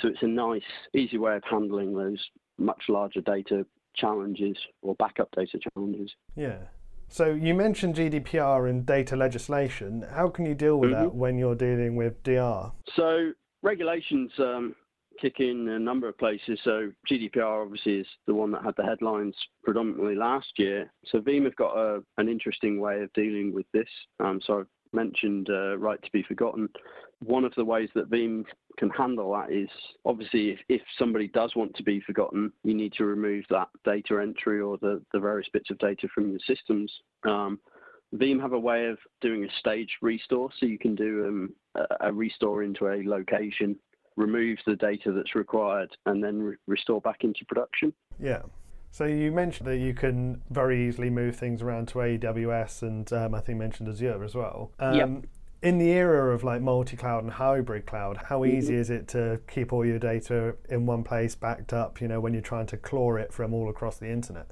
So 0.00 0.08
it's 0.08 0.22
a 0.22 0.26
nice, 0.26 0.62
easy 0.94 1.18
way 1.18 1.36
of 1.36 1.42
handling 1.48 1.94
those 1.94 2.18
much 2.58 2.84
larger 2.88 3.20
data 3.20 3.66
challenges 3.94 4.56
or 4.82 4.94
backup 4.96 5.28
data 5.36 5.58
challenges. 5.58 6.12
Yeah. 6.36 6.58
So 7.08 7.26
you 7.26 7.54
mentioned 7.54 7.94
GDPR 7.94 8.68
and 8.68 8.84
data 8.84 9.14
legislation. 9.14 10.04
How 10.10 10.28
can 10.28 10.46
you 10.46 10.54
deal 10.54 10.78
with 10.78 10.90
mm-hmm. 10.90 11.04
that 11.04 11.14
when 11.14 11.38
you're 11.38 11.54
dealing 11.54 11.96
with 11.96 12.22
DR? 12.22 12.72
So 12.96 13.32
regulations 13.62 14.32
um, 14.38 14.74
kicking 15.20 15.66
in 15.66 15.68
a 15.68 15.78
number 15.78 16.08
of 16.08 16.18
places. 16.18 16.58
So 16.64 16.90
GDPR 17.10 17.64
obviously 17.64 18.00
is 18.00 18.06
the 18.26 18.34
one 18.34 18.50
that 18.52 18.64
had 18.64 18.74
the 18.76 18.84
headlines 18.84 19.36
predominantly 19.62 20.14
last 20.14 20.52
year. 20.58 20.92
So 21.06 21.20
Veeam 21.20 21.44
have 21.44 21.56
got 21.56 21.76
a, 21.76 22.02
an 22.18 22.28
interesting 22.28 22.80
way 22.80 23.02
of 23.02 23.12
dealing 23.12 23.52
with 23.54 23.66
this. 23.72 23.88
Um, 24.20 24.40
so 24.44 24.60
I've 24.60 24.66
mentioned 24.92 25.48
uh, 25.50 25.78
right 25.78 26.02
to 26.02 26.10
be 26.12 26.22
forgotten. 26.22 26.68
One 27.24 27.44
of 27.44 27.54
the 27.56 27.64
ways 27.64 27.88
that 27.94 28.10
Veeam 28.10 28.44
can 28.78 28.90
handle 28.90 29.32
that 29.32 29.52
is 29.52 29.68
obviously 30.04 30.50
if, 30.50 30.58
if 30.68 30.82
somebody 30.98 31.28
does 31.28 31.54
want 31.56 31.74
to 31.76 31.82
be 31.82 32.00
forgotten, 32.00 32.52
you 32.64 32.74
need 32.74 32.92
to 32.94 33.04
remove 33.04 33.44
that 33.50 33.68
data 33.84 34.20
entry 34.20 34.60
or 34.60 34.78
the, 34.78 35.00
the 35.12 35.20
various 35.20 35.48
bits 35.52 35.70
of 35.70 35.78
data 35.78 36.08
from 36.14 36.30
your 36.30 36.40
systems. 36.46 36.92
Um, 37.24 37.60
Veeam 38.14 38.40
have 38.40 38.52
a 38.52 38.58
way 38.58 38.86
of 38.86 38.98
doing 39.20 39.44
a 39.44 39.48
staged 39.58 39.94
restore, 40.02 40.50
so 40.58 40.66
you 40.66 40.78
can 40.78 40.94
do 40.94 41.26
um, 41.26 41.54
a, 41.74 42.08
a 42.08 42.12
restore 42.12 42.62
into 42.62 42.88
a 42.88 43.02
location 43.04 43.76
remove 44.16 44.58
the 44.66 44.76
data 44.76 45.12
that's 45.12 45.34
required 45.34 45.96
and 46.06 46.22
then 46.22 46.40
re- 46.40 46.56
restore 46.66 47.00
back 47.00 47.24
into 47.24 47.44
production. 47.46 47.92
Yeah. 48.20 48.42
So 48.90 49.06
you 49.06 49.32
mentioned 49.32 49.68
that 49.68 49.78
you 49.78 49.92
can 49.92 50.42
very 50.50 50.86
easily 50.86 51.10
move 51.10 51.34
things 51.36 51.62
around 51.62 51.88
to 51.88 51.94
AWS 51.98 52.82
and 52.82 53.12
um, 53.12 53.34
I 53.34 53.40
think 53.40 53.58
mentioned 53.58 53.88
Azure 53.88 54.22
as 54.22 54.34
well. 54.34 54.70
Um, 54.78 54.94
yep. 54.94 55.08
In 55.64 55.78
the 55.78 55.92
era 55.92 56.34
of 56.34 56.44
like 56.44 56.60
multi-cloud 56.60 57.24
and 57.24 57.32
hybrid 57.32 57.86
cloud, 57.86 58.18
how 58.28 58.40
Mm-hmm. 58.42 58.54
easy 58.58 58.74
is 58.74 58.90
it 58.90 59.08
to 59.08 59.40
keep 59.48 59.72
all 59.72 59.86
your 59.86 59.98
data 59.98 60.56
in 60.68 60.84
one 60.84 61.02
place, 61.02 61.34
backed 61.34 61.72
up? 61.72 62.02
You 62.02 62.08
know, 62.08 62.20
when 62.20 62.34
you're 62.34 62.42
trying 62.42 62.66
to 62.66 62.76
claw 62.76 63.16
it 63.16 63.32
from 63.32 63.54
all 63.54 63.70
across 63.70 63.96
the 63.96 64.10
internet. 64.10 64.50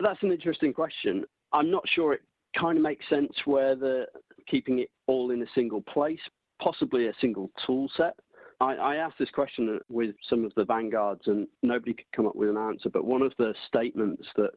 That's 0.00 0.20
an 0.24 0.32
interesting 0.32 0.72
question. 0.72 1.24
I'm 1.52 1.70
not 1.70 1.88
sure 1.88 2.14
it 2.14 2.22
kind 2.58 2.78
of 2.78 2.82
makes 2.82 3.08
sense 3.08 3.32
where 3.44 3.76
the 3.76 4.06
keeping 4.48 4.80
it 4.80 4.90
all 5.06 5.30
in 5.30 5.40
a 5.40 5.46
single 5.54 5.82
place, 5.82 6.18
possibly 6.60 7.06
a 7.06 7.14
single 7.20 7.52
tool 7.64 7.88
set. 7.96 8.14
I, 8.60 8.74
I, 8.74 8.96
asked 8.96 9.20
this 9.20 9.30
question 9.30 9.78
with 9.88 10.16
some 10.28 10.44
of 10.44 10.52
the 10.56 10.64
vanguards 10.64 11.22
and 11.26 11.46
nobody 11.62 11.94
could 11.94 12.10
come 12.14 12.26
up 12.26 12.34
with 12.34 12.48
an 12.48 12.56
answer. 12.56 12.88
But 12.90 13.04
one 13.04 13.22
of 13.22 13.32
the 13.38 13.54
statements 13.68 14.26
that 14.36 14.50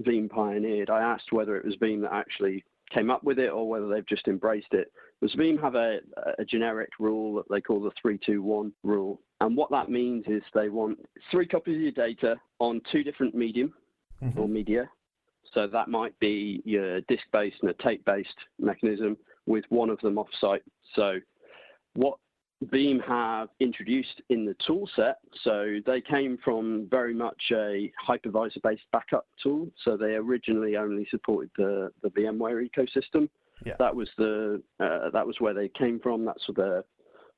Veeam 0.00 0.28
pioneered, 0.28 0.90
I 0.90 1.00
asked 1.00 1.32
whether 1.32 1.56
it 1.56 1.64
was 1.64 1.76
Veeam 1.76 2.02
that 2.02 2.12
actually 2.12 2.64
came 2.92 3.10
up 3.10 3.24
with 3.24 3.38
it 3.38 3.48
or 3.48 3.68
whether 3.68 3.88
they've 3.88 4.06
just 4.06 4.28
embraced 4.28 4.72
it. 4.72 4.92
Was 5.20 5.34
Veeam 5.34 5.60
have 5.60 5.74
a, 5.74 5.98
a 6.38 6.44
generic 6.44 6.90
rule 6.98 7.34
that 7.36 7.48
they 7.50 7.60
call 7.60 7.80
the 7.80 7.90
321 8.00 8.72
rule. 8.82 9.20
And 9.40 9.56
what 9.56 9.70
that 9.70 9.90
means 9.90 10.24
is 10.26 10.42
they 10.54 10.68
want 10.68 10.98
three 11.30 11.46
copies 11.46 11.76
of 11.76 11.82
your 11.82 11.92
data 11.92 12.36
on 12.58 12.80
two 12.92 13.02
different 13.02 13.34
medium 13.34 13.72
mm-hmm. 14.22 14.38
or 14.38 14.48
media. 14.48 14.88
So 15.52 15.66
that 15.68 15.88
might 15.88 16.18
be 16.18 16.62
your 16.64 17.00
disk-based 17.02 17.56
and 17.62 17.70
a 17.70 17.82
tape-based 17.82 18.36
mechanism 18.58 19.16
with 19.46 19.64
one 19.68 19.90
of 19.90 20.00
them 20.00 20.18
off-site. 20.18 20.62
So 20.94 21.18
what 21.94 22.18
Veeam 22.66 23.02
have 23.06 23.48
introduced 23.60 24.22
in 24.30 24.44
the 24.44 24.56
tool 24.66 24.88
set. 24.94 25.18
So 25.42 25.76
they 25.86 26.00
came 26.00 26.38
from 26.44 26.86
very 26.90 27.14
much 27.14 27.40
a 27.52 27.92
hypervisor 28.06 28.62
based 28.62 28.84
backup 28.92 29.26
tool. 29.42 29.68
So 29.84 29.96
they 29.96 30.14
originally 30.14 30.76
only 30.76 31.06
supported 31.10 31.50
the, 31.56 31.90
the 32.02 32.10
VMware 32.10 32.68
ecosystem. 32.68 33.28
Yeah. 33.64 33.74
That 33.78 33.94
was 33.94 34.08
the 34.18 34.62
uh, 34.80 35.10
that 35.12 35.26
was 35.26 35.36
where 35.38 35.54
they 35.54 35.68
came 35.68 36.00
from. 36.00 36.24
That's 36.24 36.44
the 36.48 36.84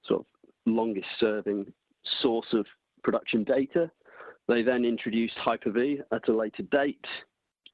sort 0.06 0.21
of 0.21 0.26
longest 0.64 1.09
serving 1.21 1.73
source 2.23 2.47
of 2.52 2.66
production 3.02 3.45
data. 3.45 3.90
They 4.49 4.62
then 4.62 4.85
introduced 4.85 5.35
Hyper-V 5.38 6.00
at 6.12 6.28
a 6.28 6.37
later 6.37 6.62
date. 6.64 7.04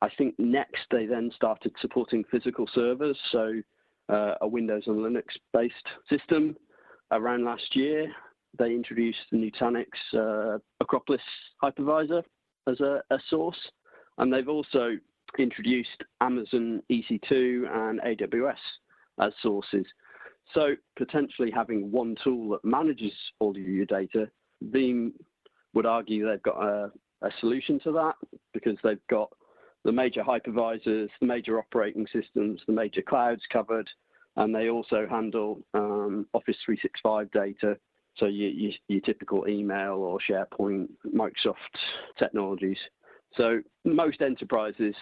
I 0.00 0.08
think 0.18 0.34
next 0.38 0.82
they 0.90 1.06
then 1.06 1.30
started 1.34 1.72
supporting 1.80 2.24
physical 2.30 2.68
servers, 2.74 3.16
so 3.30 3.54
uh, 4.08 4.34
a 4.40 4.48
Windows 4.48 4.84
and 4.86 4.96
Linux 4.96 5.24
based 5.52 5.86
system 6.10 6.56
around 7.12 7.44
last 7.44 7.74
year, 7.76 8.10
they 8.58 8.72
introduced 8.72 9.20
the 9.30 9.38
Nutanix 9.38 9.86
uh, 10.14 10.58
Acropolis 10.80 11.22
hypervisor 11.62 12.22
as 12.68 12.80
a, 12.80 13.02
a, 13.10 13.18
source, 13.28 13.58
and 14.18 14.32
they've 14.32 14.48
also 14.48 14.96
introduced 15.38 16.02
Amazon 16.20 16.82
EC2 16.90 17.90
and 17.90 18.00
AWS 18.00 18.54
as 19.20 19.32
sources. 19.42 19.86
So 20.54 20.74
potentially 20.96 21.50
having 21.50 21.90
one 21.90 22.16
tool 22.22 22.50
that 22.50 22.64
manages 22.64 23.12
all 23.40 23.50
of 23.50 23.56
your 23.56 23.86
data, 23.86 24.28
Veeam 24.64 25.12
would 25.74 25.86
argue 25.86 26.28
they've 26.28 26.42
got 26.42 26.62
a, 26.62 26.90
a 27.22 27.30
solution 27.40 27.80
to 27.80 27.92
that 27.92 28.14
because 28.52 28.76
they've 28.84 29.06
got 29.08 29.30
the 29.84 29.92
major 29.92 30.22
hypervisors, 30.22 31.08
the 31.20 31.26
major 31.26 31.58
operating 31.58 32.06
systems, 32.12 32.60
the 32.66 32.72
major 32.72 33.02
clouds 33.02 33.42
covered, 33.50 33.88
and 34.36 34.54
they 34.54 34.68
also 34.68 35.06
handle 35.08 35.60
um, 35.74 36.26
Office 36.34 36.56
365 36.64 37.30
data. 37.32 37.76
So 38.16 38.26
your, 38.26 38.50
your, 38.50 38.72
your, 38.88 39.00
typical 39.00 39.48
email 39.48 39.94
or 39.94 40.18
SharePoint, 40.18 40.88
Microsoft 41.14 41.54
technologies. 42.18 42.78
So 43.36 43.60
most 43.84 44.20
enterprises, 44.20 44.94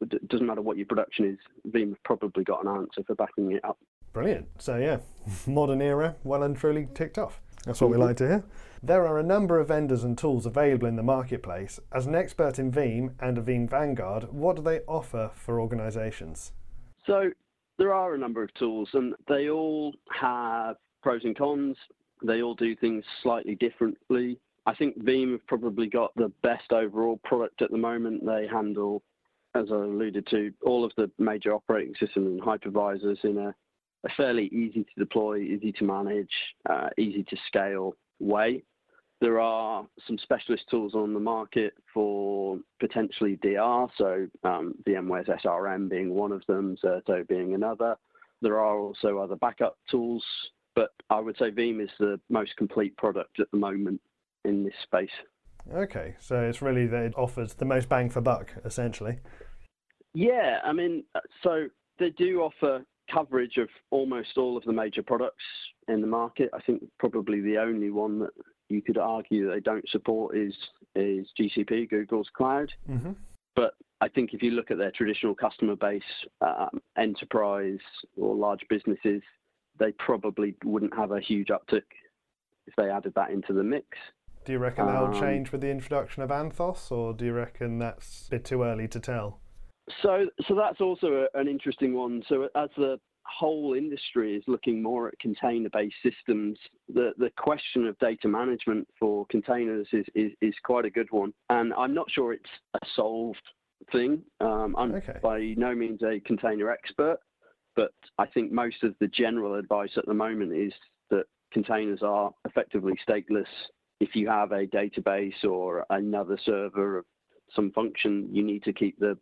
it 0.00 0.28
doesn't 0.28 0.46
matter 0.46 0.62
what 0.62 0.76
your 0.76 0.86
production 0.86 1.26
is, 1.26 1.38
Veeam 1.72 1.90
have 1.90 2.02
probably 2.04 2.42
got 2.42 2.64
an 2.64 2.70
answer 2.70 3.04
for 3.06 3.14
backing 3.14 3.52
it 3.52 3.64
up. 3.64 3.78
Brilliant. 4.12 4.48
So 4.58 4.76
yeah, 4.76 4.98
modern 5.46 5.80
era, 5.80 6.16
well 6.24 6.42
and 6.42 6.56
truly 6.56 6.88
ticked 6.94 7.18
off. 7.18 7.40
That's 7.64 7.80
what 7.80 7.90
we 7.90 7.96
like 7.96 8.16
to 8.18 8.28
hear. 8.28 8.44
There 8.80 9.06
are 9.06 9.18
a 9.18 9.24
number 9.24 9.58
of 9.58 9.68
vendors 9.68 10.04
and 10.04 10.16
tools 10.16 10.46
available 10.46 10.86
in 10.86 10.94
the 10.94 11.02
marketplace. 11.02 11.80
As 11.92 12.06
an 12.06 12.14
expert 12.14 12.60
in 12.60 12.70
Veeam 12.70 13.14
and 13.18 13.36
a 13.36 13.42
Veeam 13.42 13.68
Vanguard, 13.68 14.32
what 14.32 14.54
do 14.54 14.62
they 14.62 14.80
offer 14.86 15.32
for 15.34 15.60
organizations? 15.60 16.52
So 17.04 17.30
there 17.78 17.92
are 17.92 18.14
a 18.14 18.18
number 18.18 18.42
of 18.42 18.52
tools, 18.54 18.88
and 18.94 19.14
they 19.28 19.48
all 19.48 19.94
have 20.10 20.76
pros 21.02 21.24
and 21.24 21.36
cons. 21.36 21.76
They 22.24 22.42
all 22.42 22.54
do 22.54 22.74
things 22.76 23.04
slightly 23.22 23.54
differently. 23.56 24.38
I 24.66 24.74
think 24.74 24.98
Veeam 25.02 25.32
have 25.32 25.46
probably 25.46 25.86
got 25.86 26.12
the 26.16 26.32
best 26.42 26.72
overall 26.72 27.20
product 27.24 27.62
at 27.62 27.70
the 27.70 27.78
moment. 27.78 28.24
They 28.26 28.48
handle, 28.50 29.02
as 29.54 29.66
I 29.70 29.76
alluded 29.76 30.26
to, 30.28 30.52
all 30.64 30.84
of 30.84 30.92
the 30.96 31.10
major 31.18 31.54
operating 31.54 31.94
systems 32.00 32.26
and 32.26 32.40
hypervisors 32.40 33.22
in 33.24 33.38
a, 33.38 33.54
a 34.04 34.08
fairly 34.16 34.46
easy 34.46 34.84
to 34.84 34.98
deploy, 34.98 35.38
easy 35.38 35.72
to 35.72 35.84
manage, 35.84 36.32
uh, 36.68 36.88
easy 36.98 37.22
to 37.24 37.36
scale 37.46 37.94
way. 38.18 38.64
There 39.20 39.40
are 39.40 39.86
some 40.06 40.18
specialist 40.18 40.64
tools 40.70 40.94
on 40.94 41.14
the 41.14 41.20
market 41.20 41.72
for 41.92 42.58
potentially 42.80 43.38
DR, 43.42 43.88
so 43.96 44.26
um, 44.44 44.74
VMware's 44.86 45.28
SRM 45.28 45.88
being 45.88 46.14
one 46.14 46.32
of 46.32 46.42
them, 46.46 46.76
Zerto 46.84 47.26
being 47.26 47.54
another. 47.54 47.96
There 48.42 48.58
are 48.58 48.78
also 48.78 49.18
other 49.18 49.36
backup 49.36 49.78
tools, 49.90 50.22
but 50.74 50.90
I 51.08 51.18
would 51.20 51.38
say 51.38 51.50
Veeam 51.50 51.82
is 51.82 51.90
the 51.98 52.20
most 52.28 52.56
complete 52.56 52.94
product 52.98 53.40
at 53.40 53.50
the 53.50 53.56
moment 53.56 54.00
in 54.44 54.64
this 54.64 54.74
space. 54.82 55.08
Okay, 55.74 56.14
so 56.20 56.42
it's 56.42 56.60
really 56.60 56.86
that 56.86 57.02
it 57.02 57.14
offers 57.16 57.54
the 57.54 57.64
most 57.64 57.88
bang 57.88 58.10
for 58.10 58.20
buck, 58.20 58.52
essentially. 58.64 59.18
Yeah, 60.12 60.58
I 60.62 60.72
mean, 60.72 61.04
so 61.42 61.66
they 61.98 62.10
do 62.10 62.42
offer 62.42 62.84
coverage 63.12 63.56
of 63.56 63.68
almost 63.90 64.36
all 64.36 64.56
of 64.56 64.64
the 64.64 64.72
major 64.72 65.02
products 65.02 65.44
in 65.88 66.00
the 66.00 66.06
market. 66.06 66.50
I 66.52 66.60
think 66.60 66.82
probably 66.98 67.40
the 67.40 67.58
only 67.58 67.90
one 67.90 68.18
that 68.20 68.30
you 68.68 68.82
could 68.82 68.98
argue 68.98 69.50
they 69.50 69.60
don't 69.60 69.88
support 69.88 70.36
is 70.36 70.54
is 70.94 71.26
GCP, 71.38 71.90
Google's 71.90 72.28
cloud. 72.34 72.72
Mm-hmm. 72.88 73.12
But 73.54 73.74
I 74.00 74.08
think 74.08 74.34
if 74.34 74.42
you 74.42 74.52
look 74.52 74.70
at 74.70 74.78
their 74.78 74.90
traditional 74.90 75.34
customer 75.34 75.76
base, 75.76 76.02
um, 76.40 76.80
enterprise 76.96 77.78
or 78.16 78.34
large 78.34 78.60
businesses, 78.68 79.22
they 79.78 79.92
probably 79.92 80.54
wouldn't 80.64 80.94
have 80.96 81.12
a 81.12 81.20
huge 81.20 81.48
uptick 81.48 81.82
if 82.66 82.74
they 82.76 82.90
added 82.90 83.12
that 83.14 83.30
into 83.30 83.52
the 83.52 83.62
mix. 83.62 83.86
Do 84.44 84.52
you 84.52 84.58
reckon 84.58 84.86
that'll 84.86 85.14
um, 85.14 85.20
change 85.20 85.50
with 85.50 85.60
the 85.60 85.70
introduction 85.70 86.22
of 86.22 86.30
Anthos, 86.30 86.92
or 86.92 87.12
do 87.12 87.24
you 87.24 87.32
reckon 87.32 87.78
that's 87.78 88.28
a 88.28 88.30
bit 88.30 88.44
too 88.44 88.62
early 88.62 88.86
to 88.88 89.00
tell? 89.00 89.40
So, 90.02 90.26
so 90.46 90.54
that's 90.54 90.80
also 90.80 91.26
a, 91.34 91.38
an 91.38 91.48
interesting 91.48 91.94
one. 91.94 92.22
So, 92.28 92.48
as 92.54 92.70
the 92.76 92.98
whole 93.28 93.74
industry 93.74 94.36
is 94.36 94.42
looking 94.46 94.82
more 94.82 95.08
at 95.08 95.18
container-based 95.18 95.96
systems, 96.02 96.58
the 96.92 97.12
the 97.18 97.30
question 97.36 97.86
of 97.86 97.98
data 97.98 98.28
management 98.28 98.86
for 98.98 99.26
containers 99.26 99.86
is 99.92 100.06
is, 100.14 100.32
is 100.40 100.54
quite 100.64 100.84
a 100.84 100.90
good 100.90 101.08
one. 101.10 101.32
And 101.50 101.72
I'm 101.74 101.94
not 101.94 102.10
sure 102.10 102.32
it's 102.32 102.50
a 102.74 102.78
solved 102.94 103.42
thing. 103.92 104.22
Um, 104.40 104.74
I'm 104.78 104.94
okay. 104.94 105.18
by 105.22 105.54
no 105.56 105.74
means 105.74 106.00
a 106.02 106.20
container 106.20 106.70
expert, 106.70 107.18
but 107.74 107.92
I 108.18 108.26
think 108.26 108.52
most 108.52 108.82
of 108.82 108.94
the 109.00 109.08
general 109.08 109.54
advice 109.54 109.90
at 109.96 110.06
the 110.06 110.14
moment 110.14 110.52
is 110.52 110.72
that 111.10 111.24
containers 111.52 112.02
are 112.02 112.32
effectively 112.46 112.94
stateless. 113.08 113.46
If 114.00 114.14
you 114.14 114.28
have 114.28 114.52
a 114.52 114.66
database 114.66 115.44
or 115.44 115.86
another 115.90 116.38
server 116.44 116.98
of 116.98 117.04
some 117.54 117.70
function, 117.72 118.28
you 118.30 118.42
need 118.42 118.62
to 118.64 118.72
keep 118.72 118.98
the 118.98 119.16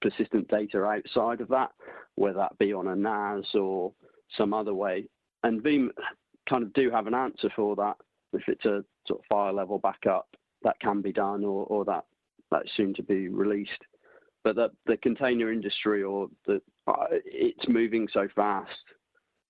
persistent 0.00 0.48
data 0.48 0.82
outside 0.84 1.40
of 1.40 1.48
that, 1.48 1.70
whether 2.14 2.38
that 2.38 2.58
be 2.58 2.72
on 2.72 2.88
a 2.88 2.96
NAS 2.96 3.46
or 3.54 3.92
some 4.36 4.54
other 4.54 4.74
way. 4.74 5.06
And 5.42 5.62
Veeam 5.62 5.88
kind 6.48 6.62
of 6.62 6.72
do 6.72 6.90
have 6.90 7.06
an 7.06 7.14
answer 7.14 7.50
for 7.54 7.76
that. 7.76 7.96
If 8.32 8.42
it's 8.48 8.64
a 8.64 8.84
sort 9.06 9.20
of 9.20 9.26
file 9.28 9.54
level 9.54 9.78
backup, 9.78 10.28
that 10.62 10.78
can 10.80 11.00
be 11.00 11.12
done, 11.12 11.44
or, 11.44 11.64
or 11.66 11.84
that 11.86 12.04
that's 12.50 12.68
soon 12.76 12.94
to 12.94 13.02
be 13.02 13.28
released. 13.28 13.84
But 14.44 14.56
the, 14.56 14.70
the 14.86 14.96
container 14.98 15.52
industry, 15.52 16.02
or 16.02 16.28
the 16.46 16.60
uh, 16.86 17.06
it's 17.10 17.68
moving 17.68 18.08
so 18.12 18.28
fast 18.34 18.70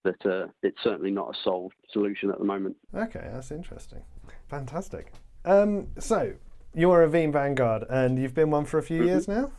that 0.04 0.26
uh, 0.26 0.46
it's 0.62 0.78
certainly 0.82 1.10
not 1.10 1.30
a 1.30 1.38
solved 1.42 1.74
solution 1.92 2.30
at 2.30 2.38
the 2.38 2.44
moment. 2.44 2.76
Okay, 2.94 3.28
that's 3.32 3.50
interesting. 3.50 4.02
Fantastic. 4.48 5.12
Um, 5.44 5.88
so, 5.98 6.34
you're 6.74 7.02
a 7.02 7.08
Veeam 7.08 7.32
Vanguard 7.32 7.84
and 7.88 8.18
you've 8.18 8.34
been 8.34 8.50
one 8.50 8.64
for 8.64 8.78
a 8.78 8.82
few 8.82 9.00
mm-hmm. 9.00 9.08
years 9.08 9.28
now? 9.28 9.50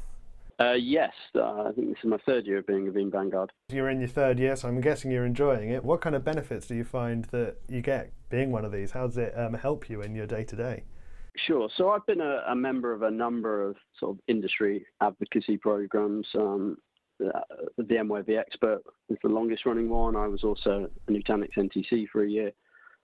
Uh, 0.60 0.74
yes, 0.74 1.14
uh, 1.36 1.68
I 1.68 1.72
think 1.74 1.88
this 1.90 1.98
is 2.04 2.10
my 2.10 2.18
third 2.26 2.46
year 2.46 2.58
of 2.58 2.68
being 2.68 2.88
a 2.90 2.92
Veeam 2.92 3.12
Vanguard. 3.12 3.52
You're 3.70 3.90
in 3.90 4.00
your 4.00 4.10
third 4.10 4.38
year, 4.38 4.58
so 4.58 4.68
I'm 4.68 4.82
guessing 4.82 5.10
you're 5.10 5.26
enjoying 5.26 5.70
it. 5.70 5.86
What 5.86 6.02
kind 6.02 6.16
of 6.16 6.26
benefits 6.26 6.68
do 6.68 6.76
you 6.76 6.84
find 6.84 7.24
that 7.26 7.56
you 7.70 7.82
get 7.82 8.12
being 8.30 8.52
one 8.52 8.66
of 8.66 8.74
these? 8.74 8.92
How 8.92 9.08
does 9.08 9.18
it 9.18 9.34
um, 9.38 9.54
help 9.54 9.90
you 9.90 10.02
in 10.02 10.16
your 10.16 10.28
day 10.28 10.44
to 10.44 10.56
day? 10.58 10.84
Sure. 11.38 11.70
So 11.78 11.92
I've 11.92 12.06
been 12.06 12.20
a, 12.20 12.44
a, 12.50 12.56
member 12.56 12.92
of 12.92 13.04
a 13.04 13.12
number 13.12 13.70
of 13.70 13.78
sort 13.98 14.18
of 14.18 14.20
industry 14.28 14.86
advocacy 15.00 15.56
programs. 15.56 16.28
Um, 16.36 16.78
uh, 17.24 17.40
the 17.78 17.84
VMware 17.84 18.26
vExpert 18.26 18.80
is 19.10 19.18
the 19.24 19.30
longest 19.30 19.66
running 19.66 19.90
one. 19.90 20.18
I 20.18 20.28
was 20.28 20.44
also 20.44 20.90
a 21.08 21.12
Nutanix 21.12 21.52
NTC 21.58 22.08
for 22.12 22.24
a 22.24 22.30
year. 22.30 22.52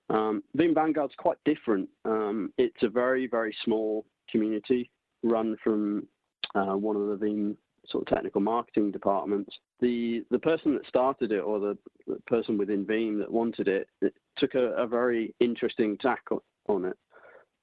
Um, 0.10 0.44
Veeam 0.58 0.74
Vanguard's 0.74 1.16
quite 1.18 1.38
different. 1.46 1.88
Um, 2.04 2.52
it's 2.58 2.84
a 2.84 2.90
very, 2.90 3.28
very 3.28 3.56
small 3.64 4.06
community 4.30 4.90
run 5.24 5.56
from 5.64 6.08
uh, 6.56 6.76
one 6.76 6.96
of 6.96 7.08
the 7.08 7.26
Veeam 7.26 7.56
sort 7.88 8.04
of 8.04 8.14
technical 8.14 8.42
marketing 8.42 8.92
departments. 8.92 9.56
The 9.80 10.24
the 10.32 10.40
person 10.40 10.74
that 10.74 10.88
started 10.88 11.32
it, 11.32 11.40
or 11.40 11.60
the, 11.60 11.78
the 12.08 12.20
person 12.28 12.58
within 12.58 12.86
Veeam 12.86 13.20
that 13.20 13.32
wanted 13.32 13.68
it, 13.68 13.88
it 14.02 14.14
took 14.38 14.56
a, 14.56 14.72
a, 14.74 14.88
very 14.88 15.34
interesting 15.40 15.98
tack 15.98 16.24
on 16.68 16.86
it. 16.86 16.98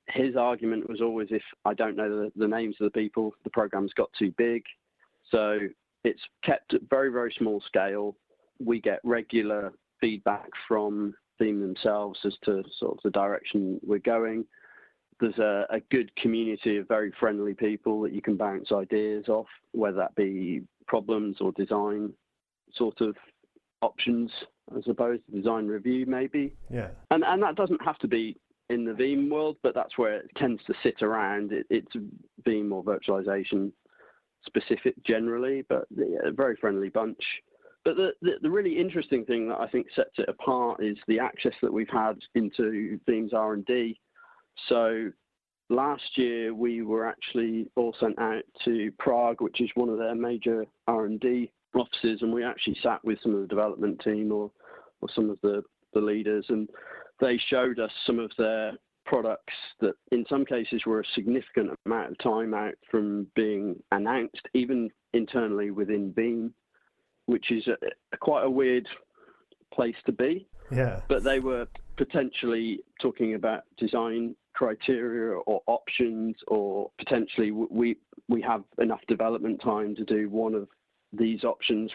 His 0.09 0.37
argument 0.37 0.89
was 0.89 1.01
always, 1.01 1.29
if 1.31 1.43
I 1.65 1.75
don't 1.75 1.97
know 1.97 2.09
the, 2.09 2.33
the 2.37 2.49
names 2.49 2.77
of 2.81 2.85
the 2.93 2.99
people, 2.99 3.35
the 3.45 3.51
program's 3.51 3.93
got 3.95 4.11
too 4.19 4.33
big. 4.37 4.63
So 5.31 5.59
it's 6.05 6.23
kept 6.45 6.75
at 6.75 6.83
very 6.89 7.11
very 7.11 7.35
small 7.39 7.63
scale. 7.67 8.17
We 8.65 8.81
get 8.81 9.01
regular 9.05 9.73
feedback 10.01 10.49
from 10.69 11.15
Veeam 11.41 11.61
themselves 11.61 12.19
as 12.25 12.35
to 12.45 12.63
sort 12.79 12.93
of 12.93 12.99
the 13.03 13.11
direction 13.11 13.81
we're 13.83 13.99
going 13.99 14.45
there's 15.23 15.39
a, 15.39 15.67
a, 15.71 15.81
good 15.91 16.15
community 16.17 16.77
of 16.79 16.89
very 16.89 17.13
friendly 17.19 17.55
people 17.55 18.03
that 18.03 18.13
you 18.13 18.21
can 18.21 18.37
bounce 18.37 18.73
ideas 18.73 19.29
off, 19.29 19.47
whether 19.71 19.97
that 19.97 20.15
be 20.17 20.63
problems 20.89 21.37
or 21.41 21.53
design 21.53 22.13
sort 22.75 23.01
of 23.01 23.15
options, 23.83 24.31
I 24.77 24.83
suppose, 24.83 25.21
design 25.33 25.69
review 25.69 26.07
maybe. 26.07 26.55
Yeah. 26.69 26.89
And 27.13 27.25
and 27.25 27.43
that 27.43 27.55
doesn't 27.55 27.83
have 27.85 27.99
to 27.99 28.09
be 28.09 28.37
in 28.69 28.85
the 28.85 28.93
Veeam 28.93 29.31
world, 29.31 29.57
but 29.63 29.75
that's 29.75 29.97
where 29.97 30.17
it 30.17 30.31
tends 30.37 30.63
to 30.65 30.75
sit 30.83 31.03
around. 31.03 31.53
It, 31.53 31.67
it's 31.71 31.93
Veeam 32.47 32.73
or 32.73 32.83
virtualization 32.83 33.71
specific 34.45 34.95
generally, 35.05 35.65
but 35.69 35.87
a 36.25 36.33
very 36.33 36.57
friendly 36.57 36.89
bunch. 36.89 37.23
But 37.85 37.97
the, 37.97 38.11
the, 38.23 38.33
the, 38.43 38.51
really 38.51 38.79
interesting 38.79 39.25
thing 39.25 39.49
that 39.49 39.61
I 39.61 39.69
think 39.69 39.87
sets 39.95 40.19
it 40.19 40.29
apart 40.29 40.83
is 40.83 40.97
the 41.07 41.19
access 41.19 41.55
that 41.63 41.73
we've 41.73 41.89
had 41.89 42.17
into 42.35 42.99
Veeam's 43.09 43.33
R&D 43.33 43.99
so 44.69 45.11
last 45.69 46.17
year 46.17 46.55
we 46.55 46.83
were 46.83 47.07
actually 47.07 47.71
all 47.77 47.95
sent 47.99 48.19
out 48.19 48.43
to 48.65 48.93
Prague, 48.99 49.41
which 49.41 49.61
is 49.61 49.71
one 49.75 49.89
of 49.89 49.99
their 49.99 50.15
major 50.15 50.67
R&D 50.87 51.51
offices, 51.75 52.23
and 52.23 52.33
we 52.33 52.45
actually 52.45 52.77
sat 52.83 53.03
with 53.05 53.19
some 53.23 53.35
of 53.35 53.41
the 53.41 53.47
development 53.47 54.01
team 54.05 54.31
or, 54.33 54.51
or 55.01 55.09
some 55.15 55.31
of 55.31 55.39
the, 55.43 55.63
the 55.95 56.01
leaders, 56.01 56.45
and 56.49 56.69
they 57.21 57.39
showed 57.49 57.79
us 57.79 57.91
some 58.07 58.19
of 58.19 58.31
their 58.39 58.73
products 59.05 59.55
that 59.81 59.95
in 60.13 60.25
some 60.29 60.45
cases 60.45 60.83
were 60.87 61.01
a 61.01 61.15
significant 61.15 61.71
amount 61.87 62.11
of 62.11 62.19
time 62.19 62.55
out 62.55 62.75
from 62.91 63.27
being 63.35 63.77
announced, 63.91 64.47
even 64.55 64.91
internally 65.13 65.71
within 65.71 66.13
Veeam, 66.13 66.53
which 67.27 67.51
is 67.51 67.67
a, 67.67 67.77
a 68.13 68.17
quite 68.17 68.45
a 68.45 68.51
weird 68.51 68.87
place 69.73 69.97
to 70.07 70.13
be. 70.13 70.47
Yeah. 70.71 71.01
But 71.09 71.25
they 71.25 71.41
were 71.41 71.67
potentially 71.97 72.81
talking 73.01 73.35
about 73.35 73.63
design 73.77 74.35
criteria 74.55 75.39
or 75.39 75.63
options, 75.67 76.37
or 76.49 76.91
potentially 76.99 77.51
we 77.51 77.97
we 78.29 78.41
have 78.43 78.63
enough 78.79 79.01
development 79.09 79.61
time 79.61 79.95
to 79.97 80.05
do 80.05 80.29
one 80.29 80.55
of 80.55 80.69
these 81.13 81.45
options. 81.45 81.91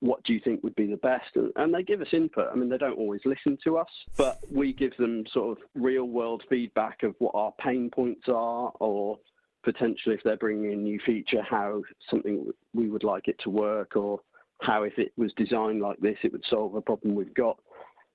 What 0.00 0.22
do 0.22 0.32
you 0.32 0.40
think 0.40 0.62
would 0.62 0.76
be 0.76 0.86
the 0.86 0.96
best? 0.98 1.36
And 1.56 1.74
they 1.74 1.82
give 1.82 2.00
us 2.00 2.08
input. 2.12 2.48
I 2.52 2.54
mean, 2.54 2.68
they 2.68 2.78
don't 2.78 2.98
always 2.98 3.20
listen 3.24 3.58
to 3.64 3.78
us, 3.78 3.88
but 4.16 4.38
we 4.50 4.72
give 4.72 4.96
them 4.96 5.24
sort 5.32 5.58
of 5.58 5.64
real 5.74 6.04
world 6.04 6.44
feedback 6.48 7.02
of 7.02 7.16
what 7.18 7.34
our 7.34 7.52
pain 7.60 7.90
points 7.90 8.28
are, 8.28 8.72
or 8.78 9.18
potentially 9.64 10.14
if 10.14 10.22
they're 10.22 10.36
bringing 10.36 10.72
in 10.72 10.78
a 10.78 10.82
new 10.82 11.00
feature, 11.04 11.42
how 11.42 11.82
something 12.08 12.48
we 12.74 12.88
would 12.88 13.02
like 13.02 13.26
it 13.26 13.40
to 13.40 13.50
work, 13.50 13.96
or 13.96 14.20
how 14.62 14.84
if 14.84 14.98
it 14.98 15.12
was 15.16 15.32
designed 15.36 15.80
like 15.80 15.98
this, 15.98 16.16
it 16.22 16.32
would 16.32 16.44
solve 16.48 16.74
a 16.76 16.80
problem 16.80 17.14
we've 17.14 17.34
got. 17.34 17.58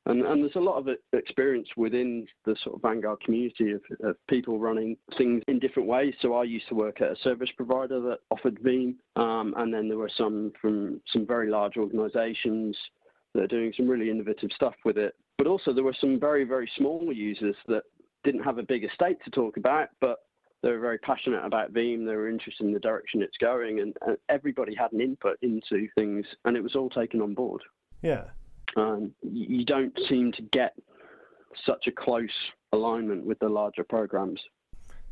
And, 0.05 0.21
and, 0.25 0.43
there's 0.43 0.55
a 0.55 0.59
lot 0.59 0.77
of 0.77 0.89
experience 1.13 1.69
within 1.77 2.27
the 2.45 2.57
sort 2.63 2.75
of 2.75 2.81
Vanguard 2.81 3.21
community 3.21 3.71
of, 3.71 3.81
of, 4.03 4.17
people 4.27 4.59
running 4.59 4.97
things 5.17 5.41
in 5.47 5.59
different 5.59 5.87
ways. 5.87 6.13
So 6.21 6.33
I 6.33 6.43
used 6.43 6.67
to 6.69 6.75
work 6.75 7.01
at 7.01 7.11
a 7.11 7.15
service 7.23 7.49
provider 7.55 8.01
that 8.01 8.19
offered 8.29 8.59
Veeam, 8.61 8.95
um, 9.15 9.53
and 9.57 9.73
then 9.73 9.87
there 9.87 9.97
were 9.97 10.11
some 10.17 10.51
from 10.61 10.99
some 11.07 11.25
very 11.25 11.49
large 11.49 11.77
organisations 11.77 12.77
that 13.33 13.43
are 13.43 13.47
doing 13.47 13.73
some 13.77 13.87
really 13.87 14.09
innovative 14.09 14.49
stuff 14.53 14.75
with 14.83 14.97
it. 14.97 15.15
But 15.37 15.47
also 15.47 15.71
there 15.71 15.85
were 15.85 15.95
some 15.99 16.19
very 16.19 16.43
very 16.43 16.69
small 16.75 17.11
users 17.13 17.55
that 17.67 17.83
didn't 18.25 18.43
have 18.43 18.57
a 18.57 18.63
big 18.63 18.83
estate 18.83 19.17
to 19.23 19.31
talk 19.31 19.55
about, 19.55 19.87
but 20.01 20.19
they 20.63 20.71
were 20.71 20.79
very 20.79 20.97
passionate 20.97 21.45
about 21.45 21.73
Veeam. 21.73 22.05
They 22.05 22.15
were 22.15 22.29
interested 22.29 22.65
in 22.65 22.73
the 22.73 22.79
direction 22.79 23.21
it's 23.21 23.37
going, 23.37 23.79
and, 23.79 23.95
and 24.07 24.17
everybody 24.29 24.73
had 24.73 24.93
an 24.93 25.01
input 25.01 25.37
into 25.41 25.87
things, 25.95 26.25
and 26.45 26.55
it 26.55 26.63
was 26.63 26.75
all 26.75 26.89
taken 26.89 27.21
on 27.21 27.33
board. 27.33 27.61
Yeah, 28.01 28.23
um, 28.75 29.12
you 29.21 29.65
don't 29.65 29.97
seem 30.07 30.31
to 30.33 30.41
get 30.41 30.73
such 31.65 31.88
a 31.88 31.91
close 31.91 32.29
alignment 32.71 33.25
with 33.25 33.39
the 33.39 33.49
larger 33.49 33.83
programs. 33.83 34.41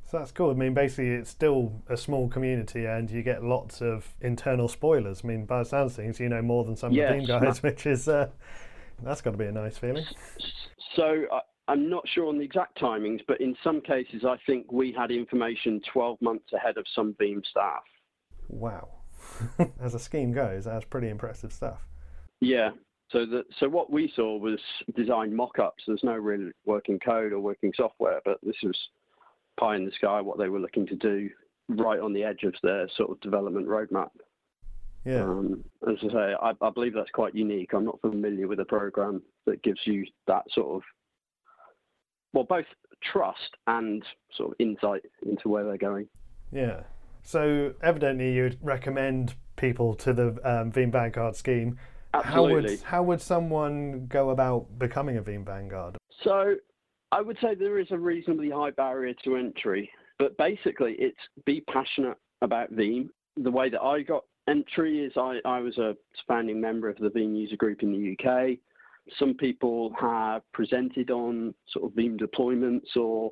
So 0.06 0.20
that's 0.20 0.32
cool. 0.32 0.52
I 0.52 0.56
mean, 0.56 0.74
basically, 0.74 1.12
it's 1.12 1.30
still 1.30 1.72
a 1.88 1.96
small 1.96 2.28
community, 2.28 2.86
and 2.86 3.10
you 3.10 3.24
get 3.24 3.44
lots 3.44 3.82
of 3.82 4.14
internal 4.20 4.68
spoilers. 4.68 5.22
I 5.24 5.28
mean, 5.28 5.46
by 5.46 5.60
the 5.60 5.66
sounds 5.66 5.94
of 5.94 5.96
things, 5.96 6.20
you 6.20 6.28
know 6.28 6.42
more 6.42 6.66
than 6.66 6.76
some 6.76 6.92
yes, 6.92 7.12
of 7.12 7.16
the 7.16 7.20
team 7.20 7.40
guys, 7.40 7.64
which 7.64 7.86
is 7.86 8.10
uh, 8.10 8.28
that's 9.02 9.22
got 9.22 9.32
to 9.32 9.38
be 9.38 9.46
a 9.46 9.52
nice 9.52 9.78
feeling. 9.78 10.04
So 10.96 11.24
I, 11.32 11.40
I'm 11.70 11.90
not 11.90 12.04
sure 12.10 12.28
on 12.28 12.38
the 12.38 12.44
exact 12.44 12.78
timings, 12.78 13.22
but 13.26 13.40
in 13.40 13.56
some 13.64 13.80
cases, 13.80 14.26
I 14.28 14.36
think 14.46 14.70
we 14.72 14.92
had 14.92 15.12
information 15.12 15.80
12 15.94 16.22
months 16.22 16.52
ahead 16.52 16.78
of 16.78 16.86
some 16.94 17.14
Veeam 17.14 17.46
staff. 17.46 17.84
Wow, 18.50 18.90
as 19.80 19.94
a 19.94 20.00
scheme 20.00 20.34
goes, 20.34 20.66
that's 20.66 20.84
pretty 20.84 21.08
impressive 21.08 21.54
stuff. 21.54 21.88
Yeah, 22.42 22.72
so 23.12 23.26
the, 23.26 23.44
so 23.60 23.68
what 23.68 23.92
we 23.92 24.12
saw 24.16 24.38
was 24.38 24.60
design 24.96 25.36
mock-ups. 25.36 25.84
There's 25.86 26.04
no 26.04 26.16
real 26.16 26.52
working 26.66 27.00
code 27.00 27.34
or 27.34 27.40
working 27.40 27.74
software, 27.76 28.22
but 28.24 28.38
this 28.44 28.56
was 28.64 28.78
pie 29.60 29.76
in 29.76 29.86
the 29.86 29.92
sky 29.92 30.22
what 30.22 30.38
they 30.38 30.50
were 30.50 30.60
looking 30.60 30.88
to 30.88 30.96
do 30.96 31.30
right 31.70 32.00
on 32.00 32.14
the 32.14 32.24
edge 32.24 32.44
of 32.44 32.54
their 32.64 32.88
sort 32.96 33.12
of 33.12 33.20
development 33.22 33.68
roadmap. 33.68 34.10
Yeah. 35.06 35.24
Um, 35.24 35.64
as 35.90 35.98
I 36.04 36.14
say, 36.14 36.36
I, 36.42 36.52
I, 36.62 36.70
believe 36.70 36.94
that's 36.94 37.10
quite 37.12 37.34
unique. 37.34 37.72
I'm 37.74 37.86
not 37.86 38.00
familiar 38.02 38.48
with 38.48 38.60
a 38.60 38.66
program 38.66 39.24
that 39.46 39.64
gives 39.64 39.80
you 39.86 40.06
that 40.28 40.44
sort 40.54 40.76
of, 40.76 40.82
well, 42.34 42.44
both 42.44 42.66
trust 43.04 43.58
and 43.68 44.04
sort 44.36 44.52
of 44.52 44.56
insight 44.60 45.02
into 45.26 45.50
where 45.50 45.64
they're 45.64 45.78
going. 45.78 46.08
Yeah. 46.52 46.82
So 47.24 47.74
evidently, 47.82 48.34
you'd 48.34 48.60
recommend 48.62 49.34
people 49.56 49.96
to 49.96 50.14
the 50.14 50.28
um, 50.44 50.72
Veeam 50.72 50.92
Vanguard 50.92 51.36
scheme 51.36 51.80
Absolutely. 52.14 52.62
How 52.62 52.72
would 52.72 52.82
how 52.82 53.04
would 53.04 53.22
someone 53.22 54.08
go 54.08 54.32
about 54.32 54.68
becoming 54.78 55.18
a 55.18 55.22
Veeam 55.22 55.46
Vanguard? 55.46 55.98
So 56.24 56.56
I 57.12 57.22
would 57.22 57.38
say 57.42 57.56
there 57.56 57.80
is 57.80 57.88
a 57.92 57.98
reasonably 57.98 58.50
high 58.50 58.72
barrier 58.72 59.14
to 59.24 59.38
entry, 59.38 59.90
but 60.20 60.38
basically 60.38 60.96
it's 61.00 61.20
be 61.46 61.62
passionate 61.62 62.18
about 62.42 62.72
Veeam. 62.74 63.10
The 63.38 63.52
way 63.52 63.70
that 63.70 63.82
I 63.82 64.02
got 64.02 64.24
entry 64.50 65.00
is 65.00 65.14
I, 65.16 65.40
I 65.46 65.60
was 65.60 65.78
a 65.78 65.96
founding 66.28 66.60
member 66.60 66.90
of 66.90 66.98
the 66.98 67.10
Veeam 67.10 67.38
user 67.38 67.56
group 67.56 67.82
in 67.82 67.92
the 67.92 68.30
UK. 68.30 68.58
Some 69.18 69.34
people 69.34 69.94
have 70.00 70.42
presented 70.54 71.12
on 71.12 71.54
sort 71.70 71.86
of 71.86 71.98
Veeam 71.98 72.20
deployments 72.20 72.96
or 72.96 73.32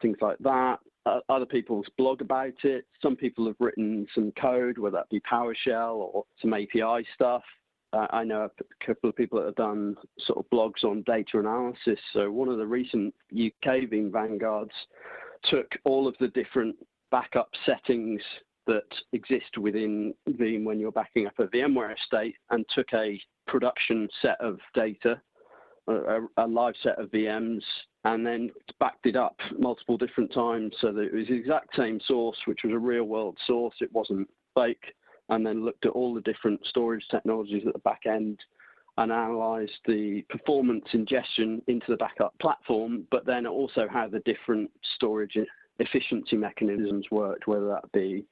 things 0.00 0.18
like 0.20 0.38
that. 0.38 0.78
Uh, 1.04 1.18
other 1.28 1.46
people's 1.46 1.86
blog 1.98 2.20
about 2.20 2.54
it. 2.62 2.86
Some 3.02 3.16
people 3.16 3.46
have 3.46 3.56
written 3.58 4.06
some 4.14 4.32
code, 4.40 4.78
whether 4.78 4.98
that 4.98 5.10
be 5.10 5.20
PowerShell 5.20 5.94
or 5.96 6.24
some 6.40 6.54
API 6.54 7.04
stuff 7.14 7.42
I 7.92 8.24
know 8.24 8.48
a 8.48 8.86
couple 8.86 9.10
of 9.10 9.16
people 9.16 9.38
that 9.38 9.46
have 9.46 9.56
done 9.56 9.96
sort 10.20 10.38
of 10.38 10.50
blogs 10.50 10.84
on 10.84 11.02
data 11.02 11.38
analysis. 11.38 11.98
So 12.12 12.30
one 12.30 12.48
of 12.48 12.58
the 12.58 12.66
recent 12.66 13.14
UK 13.32 13.88
Veeam 13.90 14.10
Vanguards 14.10 14.72
took 15.44 15.70
all 15.84 16.08
of 16.08 16.14
the 16.18 16.28
different 16.28 16.76
backup 17.10 17.50
settings 17.66 18.22
that 18.66 18.86
exist 19.12 19.58
within 19.58 20.14
Veeam 20.30 20.64
when 20.64 20.78
you're 20.78 20.92
backing 20.92 21.26
up 21.26 21.38
a 21.38 21.46
VMware 21.48 21.94
estate 21.94 22.36
and 22.50 22.64
took 22.74 22.86
a 22.94 23.20
production 23.46 24.08
set 24.22 24.40
of 24.40 24.58
data, 24.74 25.20
a, 25.88 26.20
a 26.38 26.46
live 26.46 26.74
set 26.82 26.98
of 26.98 27.10
VMs, 27.10 27.62
and 28.04 28.24
then 28.24 28.50
backed 28.80 29.06
it 29.06 29.16
up 29.16 29.36
multiple 29.58 29.98
different 29.98 30.32
times 30.32 30.74
so 30.80 30.92
that 30.92 31.02
it 31.02 31.14
was 31.14 31.26
the 31.28 31.34
exact 31.34 31.76
same 31.76 32.00
source, 32.06 32.38
which 32.46 32.60
was 32.64 32.72
a 32.72 32.78
real 32.78 33.04
world 33.04 33.36
source. 33.46 33.74
It 33.80 33.92
wasn't 33.92 34.28
fake 34.54 34.94
and 35.28 35.46
then 35.46 35.64
looked 35.64 35.86
at 35.86 35.92
all 35.92 36.14
the 36.14 36.20
different 36.22 36.60
storage 36.66 37.06
technologies 37.10 37.64
at 37.66 37.72
the 37.72 37.78
back 37.80 38.02
end 38.06 38.40
and 38.98 39.10
analysed 39.10 39.80
the 39.86 40.22
performance 40.28 40.84
ingestion 40.92 41.62
into 41.66 41.86
the 41.88 41.96
backup 41.96 42.34
platform, 42.40 43.06
but 43.10 43.24
then 43.24 43.46
also 43.46 43.86
how 43.90 44.06
the 44.06 44.20
different 44.20 44.70
storage 44.96 45.38
efficiency 45.78 46.36
mechanisms 46.36 47.06
worked, 47.10 47.46
whether 47.46 47.68
that 47.68 47.90
be 47.92 48.24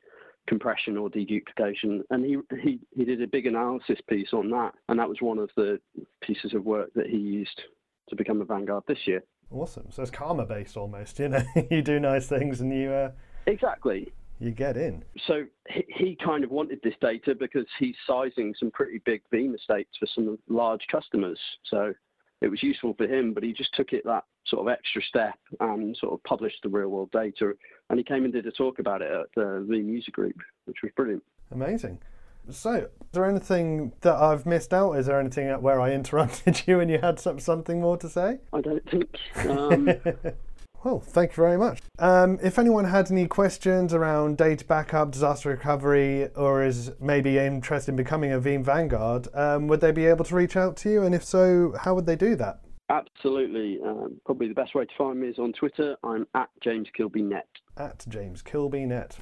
compression 0.46 0.96
or 0.98 1.08
deduplication. 1.08 2.00
And 2.10 2.24
he, 2.24 2.36
he, 2.62 2.80
he 2.94 3.04
did 3.04 3.22
a 3.22 3.26
big 3.26 3.46
analysis 3.46 3.98
piece 4.08 4.32
on 4.32 4.50
that, 4.50 4.72
and 4.88 4.98
that 4.98 5.08
was 5.08 5.18
one 5.20 5.38
of 5.38 5.50
the 5.56 5.80
pieces 6.22 6.52
of 6.52 6.64
work 6.64 6.90
that 6.94 7.06
he 7.06 7.16
used 7.16 7.62
to 8.10 8.16
become 8.16 8.42
a 8.42 8.44
Vanguard 8.44 8.84
this 8.86 9.06
year. 9.06 9.22
Awesome. 9.50 9.86
So 9.90 10.02
it's 10.02 10.10
karma 10.10 10.44
based 10.44 10.76
almost, 10.76 11.18
you 11.18 11.28
know. 11.28 11.42
you 11.70 11.82
do 11.82 11.98
nice 11.98 12.26
things 12.26 12.60
and 12.60 12.72
you 12.72 12.90
uh, 12.90 13.10
exactly 13.46 14.12
you 14.40 14.50
get 14.50 14.76
in. 14.76 15.04
So 15.26 15.44
he, 15.68 15.84
he 15.88 16.18
kind 16.24 16.42
of 16.42 16.50
wanted 16.50 16.80
this 16.82 16.94
data 17.00 17.34
because 17.38 17.66
he's 17.78 17.94
sizing 18.06 18.54
some 18.58 18.70
pretty 18.70 19.00
big 19.04 19.22
Veeam 19.32 19.54
estates 19.54 19.96
for 19.98 20.06
some 20.14 20.38
large 20.48 20.86
customers. 20.90 21.38
So 21.64 21.92
it 22.40 22.48
was 22.48 22.62
useful 22.62 22.94
for 22.96 23.06
him, 23.06 23.34
but 23.34 23.42
he 23.42 23.52
just 23.52 23.74
took 23.74 23.92
it 23.92 24.02
that 24.06 24.24
sort 24.46 24.66
of 24.66 24.72
extra 24.72 25.02
step 25.02 25.38
and 25.60 25.94
sort 25.98 26.14
of 26.14 26.22
published 26.24 26.60
the 26.62 26.70
real 26.70 26.88
world 26.88 27.10
data. 27.12 27.52
And 27.90 27.98
he 27.98 28.04
came 28.04 28.24
and 28.24 28.32
did 28.32 28.46
a 28.46 28.50
talk 28.50 28.78
about 28.78 29.02
it 29.02 29.12
at 29.12 29.26
the 29.36 29.66
Veeam 29.68 29.88
User 29.88 30.10
Group, 30.10 30.36
which 30.64 30.78
was 30.82 30.90
brilliant. 30.96 31.22
Amazing. 31.52 32.00
So, 32.48 32.72
is 32.74 32.86
there 33.12 33.26
anything 33.26 33.92
that 34.00 34.14
I've 34.14 34.46
missed 34.46 34.72
out? 34.72 34.92
Is 34.92 35.06
there 35.06 35.20
anything 35.20 35.48
where 35.60 35.80
I 35.80 35.92
interrupted 35.92 36.62
you 36.66 36.80
and 36.80 36.90
you 36.90 36.98
had 36.98 37.20
some, 37.20 37.38
something 37.38 37.80
more 37.80 37.98
to 37.98 38.08
say? 38.08 38.38
I 38.54 38.60
don't 38.62 38.90
think. 38.90 39.16
Um... 39.46 39.90
well, 40.84 41.00
thank 41.00 41.32
you 41.32 41.36
very 41.36 41.58
much. 41.58 41.80
Um, 41.98 42.38
if 42.42 42.58
anyone 42.58 42.84
had 42.84 43.10
any 43.10 43.26
questions 43.26 43.92
around 43.92 44.38
data 44.38 44.64
backup, 44.64 45.10
disaster 45.10 45.50
recovery, 45.50 46.28
or 46.34 46.64
is 46.64 46.92
maybe 47.00 47.38
interested 47.38 47.92
in 47.92 47.96
becoming 47.96 48.32
a 48.32 48.40
Veeam 48.40 48.64
Vanguard, 48.64 49.28
um, 49.34 49.68
would 49.68 49.80
they 49.80 49.92
be 49.92 50.06
able 50.06 50.24
to 50.24 50.34
reach 50.34 50.56
out 50.56 50.76
to 50.78 50.90
you? 50.90 51.02
And 51.02 51.14
if 51.14 51.24
so, 51.24 51.74
how 51.78 51.94
would 51.94 52.06
they 52.06 52.16
do 52.16 52.34
that? 52.36 52.60
Absolutely. 52.88 53.78
Um, 53.84 54.20
probably 54.24 54.48
the 54.48 54.54
best 54.54 54.74
way 54.74 54.84
to 54.84 54.92
find 54.98 55.20
me 55.20 55.28
is 55.28 55.38
on 55.38 55.52
Twitter. 55.52 55.96
I'm 56.02 56.26
at 56.34 56.48
James 56.62 56.88
Kilby 56.96 57.22
Net. 57.22 57.46
At 57.76 58.04
James 58.08 58.42
Kilby 58.42 58.84
Net. 58.84 59.18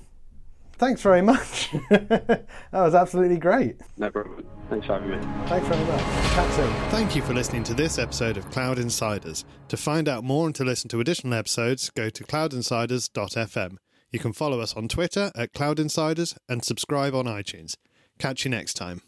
Thanks 0.78 1.02
very 1.02 1.22
much. 1.22 1.70
that 1.90 2.46
was 2.72 2.94
absolutely 2.94 3.38
great. 3.38 3.76
No 3.96 4.10
problem. 4.10 4.46
Thanks 4.70 4.86
for 4.86 4.94
having 4.94 5.10
me. 5.10 5.18
Thanks 5.48 5.66
very 5.66 5.84
much. 5.84 6.00
Catch 6.00 6.52
soon. 6.52 6.72
Thank 6.90 7.16
you 7.16 7.22
for 7.22 7.34
listening 7.34 7.64
to 7.64 7.74
this 7.74 7.98
episode 7.98 8.36
of 8.36 8.48
Cloud 8.50 8.78
Insiders. 8.78 9.44
To 9.68 9.76
find 9.76 10.08
out 10.08 10.22
more 10.22 10.46
and 10.46 10.54
to 10.54 10.64
listen 10.64 10.88
to 10.90 11.00
additional 11.00 11.34
episodes, 11.34 11.90
go 11.90 12.10
to 12.10 12.24
cloudinsiders.fm. 12.24 13.76
You 14.10 14.18
can 14.18 14.32
follow 14.32 14.60
us 14.60 14.74
on 14.74 14.88
Twitter 14.88 15.32
at 15.34 15.52
Cloud 15.52 15.80
Insiders 15.80 16.36
and 16.48 16.64
subscribe 16.64 17.14
on 17.14 17.26
iTunes. 17.26 17.74
Catch 18.18 18.44
you 18.44 18.50
next 18.50 18.74
time. 18.74 19.07